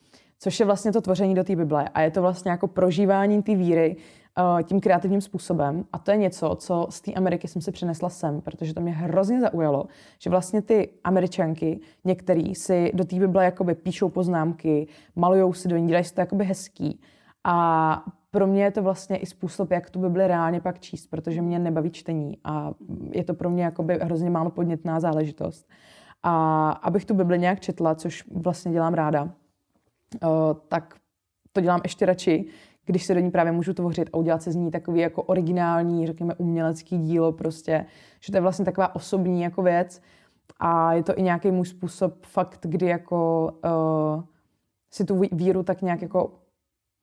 což 0.41 0.61
je 0.61 0.67
vlastně 0.67 0.93
to 0.93 1.01
tvoření 1.01 1.35
do 1.35 1.45
té 1.45 1.57
Bible. 1.57 1.89
A 1.89 2.01
je 2.01 2.11
to 2.11 2.23
vlastně 2.23 2.51
jako 2.51 2.69
prožívání 2.69 3.43
té 3.43 3.55
víry 3.55 3.97
uh, 4.39 4.63
tím 4.63 4.81
kreativním 4.81 5.21
způsobem. 5.21 5.85
A 5.93 5.99
to 5.99 6.11
je 6.11 6.17
něco, 6.17 6.55
co 6.55 6.87
z 6.91 7.01
té 7.01 7.13
Ameriky 7.13 7.49
jsem 7.49 7.63
si 7.63 7.73
přinesla 7.73 8.09
sem, 8.09 8.41
protože 8.41 8.75
to 8.75 8.81
mě 8.81 8.93
hrozně 8.93 9.41
zaujalo, 9.41 9.85
že 10.19 10.31
vlastně 10.31 10.63
ty 10.63 10.89
američanky, 11.05 11.81
některý 12.05 12.55
si 12.55 12.91
do 12.95 13.05
té 13.05 13.17
Bible 13.17 13.45
jakoby 13.45 13.75
píšou 13.75 14.09
poznámky, 14.09 14.87
malujou 15.17 15.53
si 15.53 15.69
do 15.69 15.77
ní, 15.77 15.87
dělají 15.87 16.05
si 16.05 16.15
to 16.15 16.21
jakoby 16.21 16.45
hezký. 16.45 17.01
A 17.45 18.05
pro 18.31 18.47
mě 18.47 18.65
je 18.65 18.71
to 18.71 18.83
vlastně 18.83 19.17
i 19.17 19.27
způsob, 19.27 19.71
jak 19.71 19.91
tu 19.91 20.01
Bibli 20.01 20.29
reálně 20.29 20.61
pak 20.61 20.81
číst, 20.81 21.07
protože 21.07 21.43
mě 21.43 21.59
nebaví 21.59 21.91
čtení 21.91 22.39
a 22.45 22.71
je 23.13 23.25
to 23.25 23.35
pro 23.35 23.51
mě 23.51 23.65
jakoby 23.65 23.99
hrozně 24.03 24.31
málo 24.31 24.51
podnětná 24.51 25.01
záležitost. 25.01 25.69
A 26.23 26.71
abych 26.71 27.05
tu 27.05 27.15
Bibli 27.15 27.39
nějak 27.39 27.61
četla, 27.61 27.95
což 27.95 28.25
vlastně 28.31 28.73
dělám 28.73 28.95
ráda, 28.95 29.29
Eh, 29.29 29.40
tak 30.69 30.95
to 31.53 31.61
dělám 31.61 31.81
ještě 31.85 32.07
radši, 32.07 32.47
když 32.87 33.05
se 33.05 33.15
do 33.15 33.21
ní 33.21 33.31
právě 33.31 33.53
můžu 33.53 33.75
tvořit 33.75 34.11
a 34.13 34.17
udělat 34.17 34.43
se 34.43 34.53
z 34.53 34.57
ní 34.57 34.71
takový 34.71 35.01
jako 35.01 35.23
originální, 35.23 36.07
řekněme, 36.07 36.35
umělecký 36.35 36.99
dílo 36.99 37.33
prostě, 37.33 37.87
že 38.21 38.33
to 38.33 38.37
je 38.37 38.41
vlastně 38.41 38.65
taková 38.65 38.95
osobní 38.95 39.43
jako 39.43 39.63
věc. 39.63 40.03
A 40.61 40.93
je 40.93 41.03
to 41.03 41.19
i 41.19 41.23
nějaký 41.23 41.51
můj 41.51 41.67
způsob 41.67 42.27
fakt, 42.27 42.67
kdy 42.67 42.87
jako 42.87 43.51
uh, 43.65 44.23
si 44.91 45.05
tu 45.05 45.21
víru 45.33 45.63
tak 45.63 45.83
nějak 45.83 46.03
jako 46.03 46.33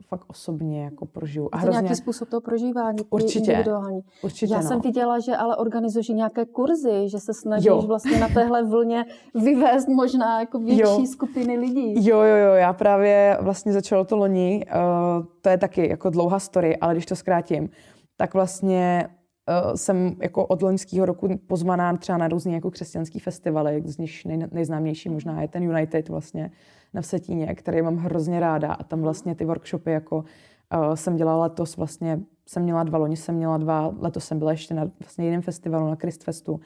fakt 0.08 0.24
osobně 0.28 0.84
jako 0.84 1.06
prožiju. 1.06 1.50
A 1.52 1.58
hrozně... 1.58 1.82
nějaký 1.82 1.96
způsob 1.96 2.30
toho 2.30 2.42
prožívání, 2.42 2.98
určitě, 3.10 3.52
individuální. 3.52 4.02
Určitě, 4.24 4.54
Já 4.54 4.62
no. 4.62 4.68
jsem 4.68 4.82
viděla, 4.82 5.20
že 5.20 5.36
ale 5.36 5.56
organizuješ 5.56 6.08
nějaké 6.08 6.46
kurzy, 6.46 7.10
že 7.10 7.20
se 7.20 7.34
snažíš 7.34 7.66
jo. 7.66 7.82
vlastně 7.82 8.20
na 8.20 8.28
téhle 8.30 8.64
vlně 8.64 9.06
vyvést 9.36 9.88
možná 9.88 10.40
jako 10.40 10.60
větší 10.60 10.82
jo. 10.82 11.06
skupiny 11.06 11.58
lidí. 11.58 12.08
Jo, 12.08 12.22
jo, 12.22 12.36
jo, 12.36 12.54
já 12.54 12.74
právě 12.74 13.38
vlastně 13.42 13.74
začalo 13.74 14.06
to 14.06 14.18
loni, 14.18 14.66
uh, 14.66 15.26
to 15.42 15.50
je 15.50 15.58
taky 15.58 15.90
jako 15.90 16.10
dlouhá 16.10 16.40
story, 16.40 16.78
ale 16.78 16.94
když 16.94 17.06
to 17.06 17.16
zkrátím, 17.16 17.70
tak 18.18 18.34
vlastně 18.34 19.10
jsem 19.76 20.16
jako 20.22 20.46
od 20.46 20.62
loňského 20.62 21.06
roku 21.06 21.30
pozvaná 21.48 21.98
třeba 21.98 22.18
na 22.18 22.28
různý 22.28 22.54
jako 22.54 22.72
křesťanský 22.72 23.20
festivaly, 23.20 23.84
z 23.86 23.98
nich 23.98 24.26
nej, 24.26 24.48
nejznámější 24.52 25.10
možná 25.10 25.42
je 25.42 25.48
ten 25.48 25.64
United 25.64 26.10
vlastně, 26.10 26.52
na 26.94 27.02
Vsetíně, 27.02 27.56
který 27.56 27.82
mám 27.82 27.98
hrozně 27.98 28.40
ráda 28.40 28.74
a 28.74 28.84
tam 28.84 29.02
vlastně 29.02 29.36
ty 29.36 29.46
workshopy 29.46 29.92
jako 29.92 30.18
uh, 30.18 30.94
jsem 30.94 31.16
dělala 31.16 31.44
letos 31.44 31.78
vlastně, 31.78 32.20
jsem 32.46 32.64
měla 32.64 32.84
dva, 32.84 32.98
loni 32.98 33.18
jsem 33.18 33.36
měla 33.36 33.58
dva, 33.58 33.94
letos 34.00 34.26
jsem 34.26 34.40
byla 34.40 34.52
ještě 34.52 34.74
na 34.74 34.92
vlastně 35.00 35.26
jiném 35.26 35.42
festivalu, 35.42 35.90
na 35.90 35.96
Christfestu. 35.96 36.60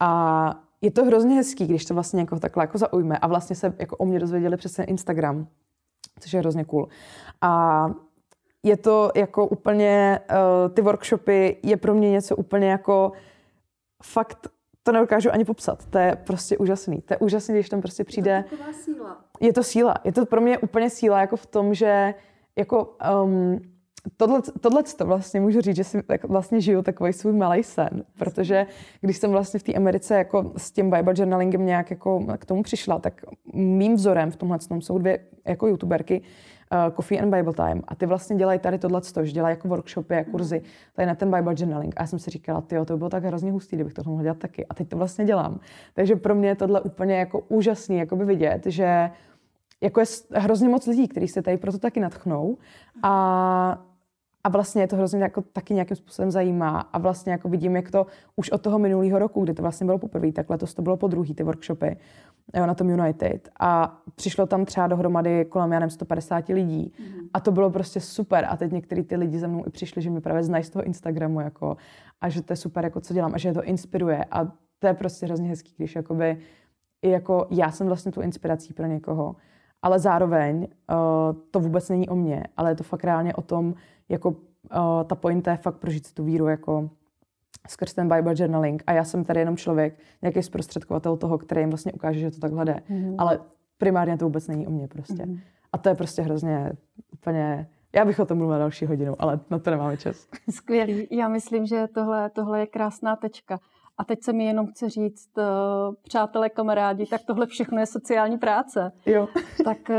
A 0.00 0.54
je 0.80 0.90
to 0.90 1.04
hrozně 1.04 1.34
hezký, 1.34 1.66
když 1.66 1.84
to 1.84 1.94
vlastně 1.94 2.20
jako 2.20 2.38
takhle 2.38 2.64
jako 2.64 2.78
zaujme 2.78 3.18
a 3.18 3.26
vlastně 3.26 3.56
se 3.56 3.74
jako 3.78 3.96
o 3.96 4.04
mě 4.04 4.18
dozvěděli 4.18 4.56
přes 4.56 4.72
ten 4.72 4.84
Instagram, 4.88 5.46
což 6.20 6.32
je 6.32 6.40
hrozně 6.40 6.64
cool. 6.64 6.88
A 7.40 7.86
je 8.62 8.76
to 8.76 9.10
jako 9.16 9.46
úplně, 9.46 10.20
uh, 10.30 10.74
ty 10.74 10.82
workshopy 10.82 11.56
je 11.62 11.76
pro 11.76 11.94
mě 11.94 12.10
něco 12.10 12.36
úplně 12.36 12.70
jako 12.70 13.12
fakt 14.02 14.48
to 14.82 14.92
nedokážu 14.92 15.30
ani 15.32 15.44
popsat. 15.44 15.86
To 15.86 15.98
je 15.98 16.16
prostě 16.26 16.58
úžasný. 16.58 17.02
To 17.02 17.14
je 17.14 17.18
úžasný, 17.18 17.54
když 17.54 17.68
tam 17.68 17.80
prostě 17.80 18.04
přijde. 18.04 18.44
Je 18.50 18.56
to 18.56 18.72
síla. 18.72 19.24
Je 19.40 19.52
to 19.52 19.62
síla. 19.62 19.94
Je 20.04 20.12
to 20.12 20.26
pro 20.26 20.40
mě 20.40 20.58
úplně 20.58 20.90
síla 20.90 21.20
jako 21.20 21.36
v 21.36 21.46
tom, 21.46 21.74
že 21.74 22.14
jako 22.56 22.96
um, 23.24 23.60
tohle, 24.16 24.40
tohle 24.60 24.82
to 24.82 25.06
vlastně 25.06 25.40
můžu 25.40 25.60
říct, 25.60 25.76
že 25.76 25.84
si 25.84 26.02
vlastně 26.28 26.60
žiju 26.60 26.82
takový 26.82 27.12
svůj 27.12 27.32
malý 27.32 27.62
sen, 27.62 28.04
protože 28.18 28.66
když 29.00 29.16
jsem 29.16 29.30
vlastně 29.30 29.60
v 29.60 29.62
té 29.62 29.72
Americe 29.72 30.14
jako 30.14 30.52
s 30.56 30.70
tím 30.70 30.90
Bible 30.90 31.14
journalingem 31.16 31.66
nějak 31.66 31.90
jako 31.90 32.26
k 32.38 32.44
tomu 32.44 32.62
přišla, 32.62 32.98
tak 32.98 33.24
mým 33.54 33.94
vzorem 33.94 34.30
v 34.30 34.36
tomhle 34.36 34.58
jsou 34.78 34.98
dvě 34.98 35.18
jako 35.46 35.66
youtuberky, 35.66 36.22
uh, 36.72 36.94
Coffee 36.94 37.20
and 37.20 37.30
Bible 37.30 37.52
Time 37.52 37.82
a 37.88 37.94
ty 37.94 38.06
vlastně 38.06 38.36
dělají 38.36 38.58
tady 38.58 38.78
tohle, 38.78 39.00
že 39.22 39.32
dělají 39.32 39.52
jako 39.52 39.68
workshopy 39.68 40.14
a 40.16 40.24
kurzy 40.24 40.62
tady 40.94 41.06
na 41.06 41.14
ten 41.14 41.30
Bible 41.30 41.54
journaling. 41.56 41.94
A 41.96 42.02
já 42.02 42.06
jsem 42.06 42.18
si 42.18 42.30
říkala, 42.30 42.60
ty 42.60 42.76
to 42.84 42.94
by 42.94 42.98
bylo 42.98 43.10
tak 43.10 43.24
hrozně 43.24 43.52
hustý, 43.52 43.76
kdybych 43.76 43.94
to 43.94 44.02
mohla 44.06 44.22
dělat 44.22 44.38
taky. 44.38 44.66
A 44.66 44.74
teď 44.74 44.88
to 44.88 44.96
vlastně 44.96 45.24
dělám. 45.24 45.60
Takže 45.94 46.16
pro 46.16 46.34
mě 46.34 46.48
je 46.48 46.56
tohle 46.56 46.80
úplně 46.80 47.18
jako 47.18 47.40
úžasný 47.48 47.98
jako 47.98 48.16
by 48.16 48.24
vidět, 48.24 48.62
že 48.66 49.10
jako 49.80 50.00
je 50.00 50.06
hrozně 50.34 50.68
moc 50.68 50.86
lidí, 50.86 51.08
kteří 51.08 51.28
se 51.28 51.42
tady 51.42 51.56
proto 51.56 51.78
taky 51.78 52.00
natchnou 52.00 52.58
a 53.02 53.84
a 54.44 54.48
vlastně 54.48 54.82
je 54.82 54.88
to 54.88 54.96
hrozně 54.96 55.22
jako 55.22 55.42
taky 55.42 55.74
nějakým 55.74 55.96
způsobem 55.96 56.30
zajímá. 56.30 56.80
A 56.80 56.98
vlastně 56.98 57.32
jako 57.32 57.48
vidím, 57.48 57.76
jak 57.76 57.90
to 57.90 58.06
už 58.36 58.50
od 58.50 58.62
toho 58.62 58.78
minulého 58.78 59.18
roku, 59.18 59.44
kdy 59.44 59.54
to 59.54 59.62
vlastně 59.62 59.84
bylo 59.84 59.98
poprvé, 59.98 60.32
tak 60.32 60.50
letos 60.50 60.74
to 60.74 60.82
bylo 60.82 60.96
po 60.96 61.08
druhý 61.08 61.34
ty 61.34 61.42
workshopy 61.42 61.96
jo, 62.54 62.66
na 62.66 62.74
tom 62.74 62.90
United. 62.90 63.48
A 63.60 64.00
přišlo 64.14 64.46
tam 64.46 64.64
třeba 64.64 64.86
dohromady 64.86 65.44
kolem, 65.44 65.72
já 65.72 65.78
nevím, 65.78 65.90
150 65.90 66.48
lidí. 66.48 66.92
Mm. 66.98 67.28
a 67.34 67.40
to 67.40 67.52
bylo 67.52 67.70
prostě 67.70 68.00
super. 68.00 68.46
A 68.48 68.56
teď 68.56 68.72
některý 68.72 69.02
ty 69.02 69.16
lidi 69.16 69.38
za 69.38 69.46
mnou 69.46 69.64
i 69.66 69.70
přišli, 69.70 70.02
že 70.02 70.10
mi 70.10 70.20
právě 70.20 70.42
znají 70.42 70.64
z 70.64 70.70
toho 70.70 70.84
Instagramu 70.84 71.40
jako 71.40 71.76
a 72.20 72.28
že 72.28 72.42
to 72.42 72.52
je 72.52 72.56
super, 72.56 72.84
jako 72.84 73.00
co 73.00 73.14
dělám 73.14 73.34
a 73.34 73.38
že 73.38 73.48
je 73.48 73.54
to 73.54 73.64
inspiruje. 73.64 74.24
A 74.30 74.44
to 74.78 74.86
je 74.86 74.94
prostě 74.94 75.26
hrozně 75.26 75.48
hezký, 75.48 75.74
když 75.76 75.96
jakoby 75.96 76.38
i 77.02 77.10
jako 77.10 77.46
já 77.50 77.70
jsem 77.70 77.86
vlastně 77.86 78.12
tu 78.12 78.20
inspirací 78.20 78.74
pro 78.74 78.86
někoho, 78.86 79.36
ale 79.82 79.98
zároveň 79.98 80.56
uh, 80.56 80.96
to 81.50 81.60
vůbec 81.60 81.88
není 81.88 82.08
o 82.08 82.16
mně, 82.16 82.44
ale 82.56 82.70
je 82.70 82.74
to 82.74 82.84
fakt 82.84 83.04
reálně 83.04 83.34
o 83.34 83.42
tom, 83.42 83.74
jako 84.08 84.28
uh, 84.28 84.36
ta 85.06 85.14
pointa 85.14 85.50
je 85.50 85.56
fakt 85.56 85.76
prožít 85.76 86.06
si 86.06 86.14
tu 86.14 86.24
víru 86.24 86.46
jako 86.46 86.90
skrz 87.68 87.94
ten 87.94 88.08
Bible 88.08 88.34
journaling. 88.36 88.82
A 88.86 88.92
já 88.92 89.04
jsem 89.04 89.24
tady 89.24 89.40
jenom 89.40 89.56
člověk, 89.56 89.98
nějaký 90.22 90.42
zprostředkovatel 90.42 91.16
toho, 91.16 91.38
který 91.38 91.60
jim 91.60 91.70
vlastně 91.70 91.92
ukáže, 91.92 92.20
že 92.20 92.30
to 92.30 92.40
takhle 92.40 92.64
jde. 92.64 92.82
Mm-hmm. 92.90 93.14
Ale 93.18 93.40
primárně 93.78 94.18
to 94.18 94.24
vůbec 94.24 94.48
není 94.48 94.66
o 94.66 94.70
mně 94.70 94.88
prostě. 94.88 95.14
Mm-hmm. 95.14 95.40
A 95.72 95.78
to 95.78 95.88
je 95.88 95.94
prostě 95.94 96.22
hrozně 96.22 96.72
úplně... 97.12 97.68
Já 97.94 98.04
bych 98.04 98.20
o 98.20 98.26
tom 98.26 98.38
mluvila 98.38 98.58
další 98.58 98.86
hodinu, 98.86 99.14
ale 99.18 99.40
na 99.50 99.58
to 99.58 99.70
nemáme 99.70 99.96
čas. 99.96 100.28
Skvělý. 100.50 101.08
Já 101.10 101.28
myslím, 101.28 101.66
že 101.66 101.88
tohle, 101.94 102.30
tohle 102.30 102.60
je 102.60 102.66
krásná 102.66 103.16
tečka. 103.16 103.58
A 103.98 104.04
teď 104.04 104.22
se 104.22 104.32
mi 104.32 104.44
jenom 104.44 104.66
chce 104.66 104.88
říct, 104.88 105.30
uh, 105.38 105.94
přátelé, 106.02 106.50
kamarádi, 106.50 107.06
tak 107.06 107.20
tohle 107.26 107.46
všechno 107.46 107.80
je 107.80 107.86
sociální 107.86 108.38
práce. 108.38 108.92
Jo. 109.06 109.28
tak 109.64 109.78
uh, 109.90 109.96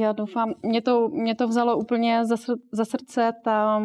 já 0.00 0.12
doufám, 0.12 0.54
mě 0.62 0.82
to, 0.82 1.08
mě 1.08 1.34
to 1.34 1.48
vzalo 1.48 1.76
úplně 1.76 2.24
za, 2.24 2.34
sr- 2.34 2.60
za 2.72 2.84
srdce 2.84 3.32
ta, 3.44 3.82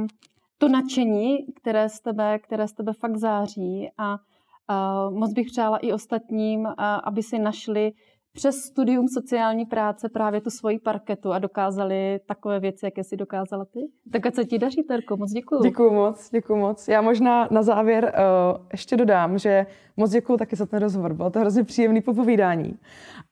to 0.57 0.67
nadšení, 0.67 1.37
které 1.53 1.89
z 1.89 1.99
tebe, 1.99 2.39
které 2.39 2.67
z 2.67 2.73
tebe 2.73 2.93
fakt 2.93 3.17
září 3.17 3.89
a 3.97 4.13
uh, 4.13 5.17
moc 5.17 5.33
bych 5.33 5.47
přála 5.47 5.77
i 5.77 5.93
ostatním, 5.93 6.59
uh, 6.59 6.73
aby 7.03 7.23
si 7.23 7.39
našli 7.39 7.93
přes 8.33 8.55
studium 8.55 9.07
sociální 9.07 9.65
práce 9.65 10.09
právě 10.09 10.41
tu 10.41 10.49
svoji 10.49 10.79
parketu 10.79 11.31
a 11.31 11.39
dokázali 11.39 12.19
takové 12.25 12.59
věci, 12.59 12.85
jaké 12.85 13.03
si 13.03 13.17
dokázala 13.17 13.65
ty. 13.65 13.79
Tak 14.11 14.25
a 14.25 14.31
co 14.31 14.43
ti 14.43 14.59
daří, 14.59 14.83
Terko? 14.83 15.17
Moc 15.17 15.31
děkuju. 15.31 15.63
Děkuju 15.63 15.91
moc, 15.93 16.29
děkuju 16.29 16.59
moc. 16.59 16.87
Já 16.87 17.01
možná 17.01 17.47
na 17.51 17.63
závěr 17.63 18.03
uh, 18.03 18.65
ještě 18.71 18.97
dodám, 18.97 19.37
že 19.37 19.65
moc 19.97 20.11
děkuju 20.11 20.37
taky 20.37 20.55
za 20.55 20.65
ten 20.65 20.79
rozhovor. 20.79 21.13
Bylo 21.13 21.29
to 21.29 21.39
hrozně 21.39 21.63
příjemný 21.63 22.01
popovídání. 22.01 22.79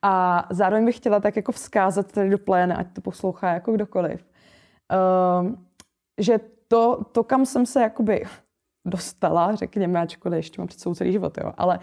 A 0.02 0.48
zároveň 0.52 0.86
bych 0.86 0.98
chtěla 0.98 1.20
tak 1.20 1.36
jako 1.36 1.52
vzkázat 1.52 2.12
tady 2.12 2.30
do 2.30 2.38
pléna, 2.38 2.76
ať 2.76 2.94
to 2.94 3.02
poslouchá 3.02 3.54
jako 3.54 3.72
kdokoliv, 3.72 4.26
uh, 5.44 5.52
že 6.20 6.40
to, 6.68 7.04
to, 7.12 7.24
kam 7.24 7.46
jsem 7.46 7.66
se 7.66 7.82
jakoby 7.82 8.24
dostala, 8.88 9.56
řekněme, 9.56 10.00
ačkoliv 10.00 10.38
ještě 10.38 10.62
mám 10.62 10.68
před 10.68 10.80
sebou 10.80 10.96
celý 10.96 11.12
život, 11.12 11.38
jo, 11.38 11.54
ale 11.58 11.80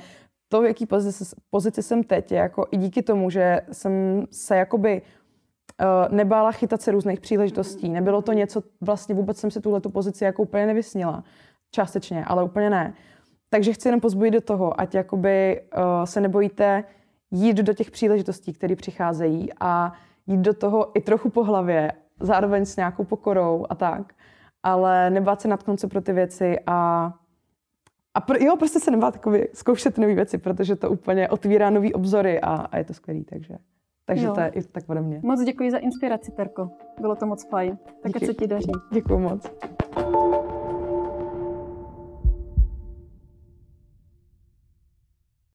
to, 0.48 0.62
v 0.62 0.64
jaký 0.64 0.86
pozici, 0.86 1.36
pozici 1.50 1.82
jsem 1.82 2.02
teď, 2.02 2.32
jako 2.32 2.66
i 2.70 2.76
díky 2.76 3.02
tomu, 3.02 3.30
že 3.30 3.60
jsem 3.72 4.24
se 4.30 4.56
jakoby 4.56 5.02
uh, 5.02 6.14
nebála 6.14 6.52
chytat 6.52 6.82
se 6.82 6.90
různých 6.90 7.20
příležitostí. 7.20 7.88
Nebylo 7.88 8.22
to 8.22 8.32
něco, 8.32 8.62
vlastně 8.80 9.14
vůbec 9.14 9.38
jsem 9.38 9.50
si 9.50 9.60
tuhle 9.60 9.80
pozici 9.80 10.24
jako 10.24 10.42
úplně 10.42 10.66
nevysnila. 10.66 11.24
Částečně, 11.70 12.24
ale 12.24 12.42
úplně 12.42 12.70
ne. 12.70 12.94
Takže 13.50 13.72
chci 13.72 13.88
jenom 13.88 14.00
pozbudit 14.00 14.34
do 14.34 14.40
toho, 14.40 14.80
ať 14.80 14.94
jakoby 14.94 15.62
uh, 15.76 16.04
se 16.04 16.20
nebojíte 16.20 16.84
jít 17.30 17.56
do 17.56 17.72
těch 17.72 17.90
příležitostí, 17.90 18.52
které 18.52 18.76
přicházejí 18.76 19.48
a 19.60 19.92
jít 20.26 20.40
do 20.40 20.54
toho 20.54 20.98
i 20.98 21.00
trochu 21.00 21.30
po 21.30 21.44
hlavě, 21.44 21.92
zároveň 22.20 22.64
s 22.64 22.76
nějakou 22.76 23.04
pokorou 23.04 23.66
a 23.70 23.74
tak. 23.74 24.12
Ale 24.62 25.10
nebát 25.10 25.40
se 25.40 25.48
natknout 25.48 25.80
se 25.80 25.88
pro 25.88 26.00
ty 26.00 26.12
věci 26.12 26.56
a 26.66 27.12
a 28.14 28.20
pro, 28.20 28.36
jo, 28.40 28.56
prostě 28.56 28.80
se 28.80 28.90
nebát 28.90 29.14
takový, 29.14 29.40
zkoušet 29.54 29.98
nové 29.98 30.14
věci, 30.14 30.38
protože 30.38 30.76
to 30.76 30.90
úplně 30.90 31.28
otvírá 31.28 31.70
nový 31.70 31.94
obzory 31.94 32.40
a, 32.40 32.54
a 32.54 32.78
je 32.78 32.84
to 32.84 32.94
skvělý, 32.94 33.24
takže. 33.24 33.54
Takže 34.04 34.26
jo. 34.26 34.34
to 34.34 34.40
je 34.40 34.48
i 34.48 34.62
tak 34.62 34.84
ode 34.88 35.00
mě. 35.00 35.20
Moc 35.22 35.40
děkuji 35.44 35.70
za 35.70 35.78
inspiraci, 35.78 36.32
Terko. 36.32 36.70
Bylo 37.00 37.16
to 37.16 37.26
moc 37.26 37.48
fajn. 37.48 37.78
Tak 38.02 38.24
se 38.24 38.34
ti 38.34 38.46
daří. 38.46 38.72
Děkuji 38.92 39.18
moc. 39.18 39.50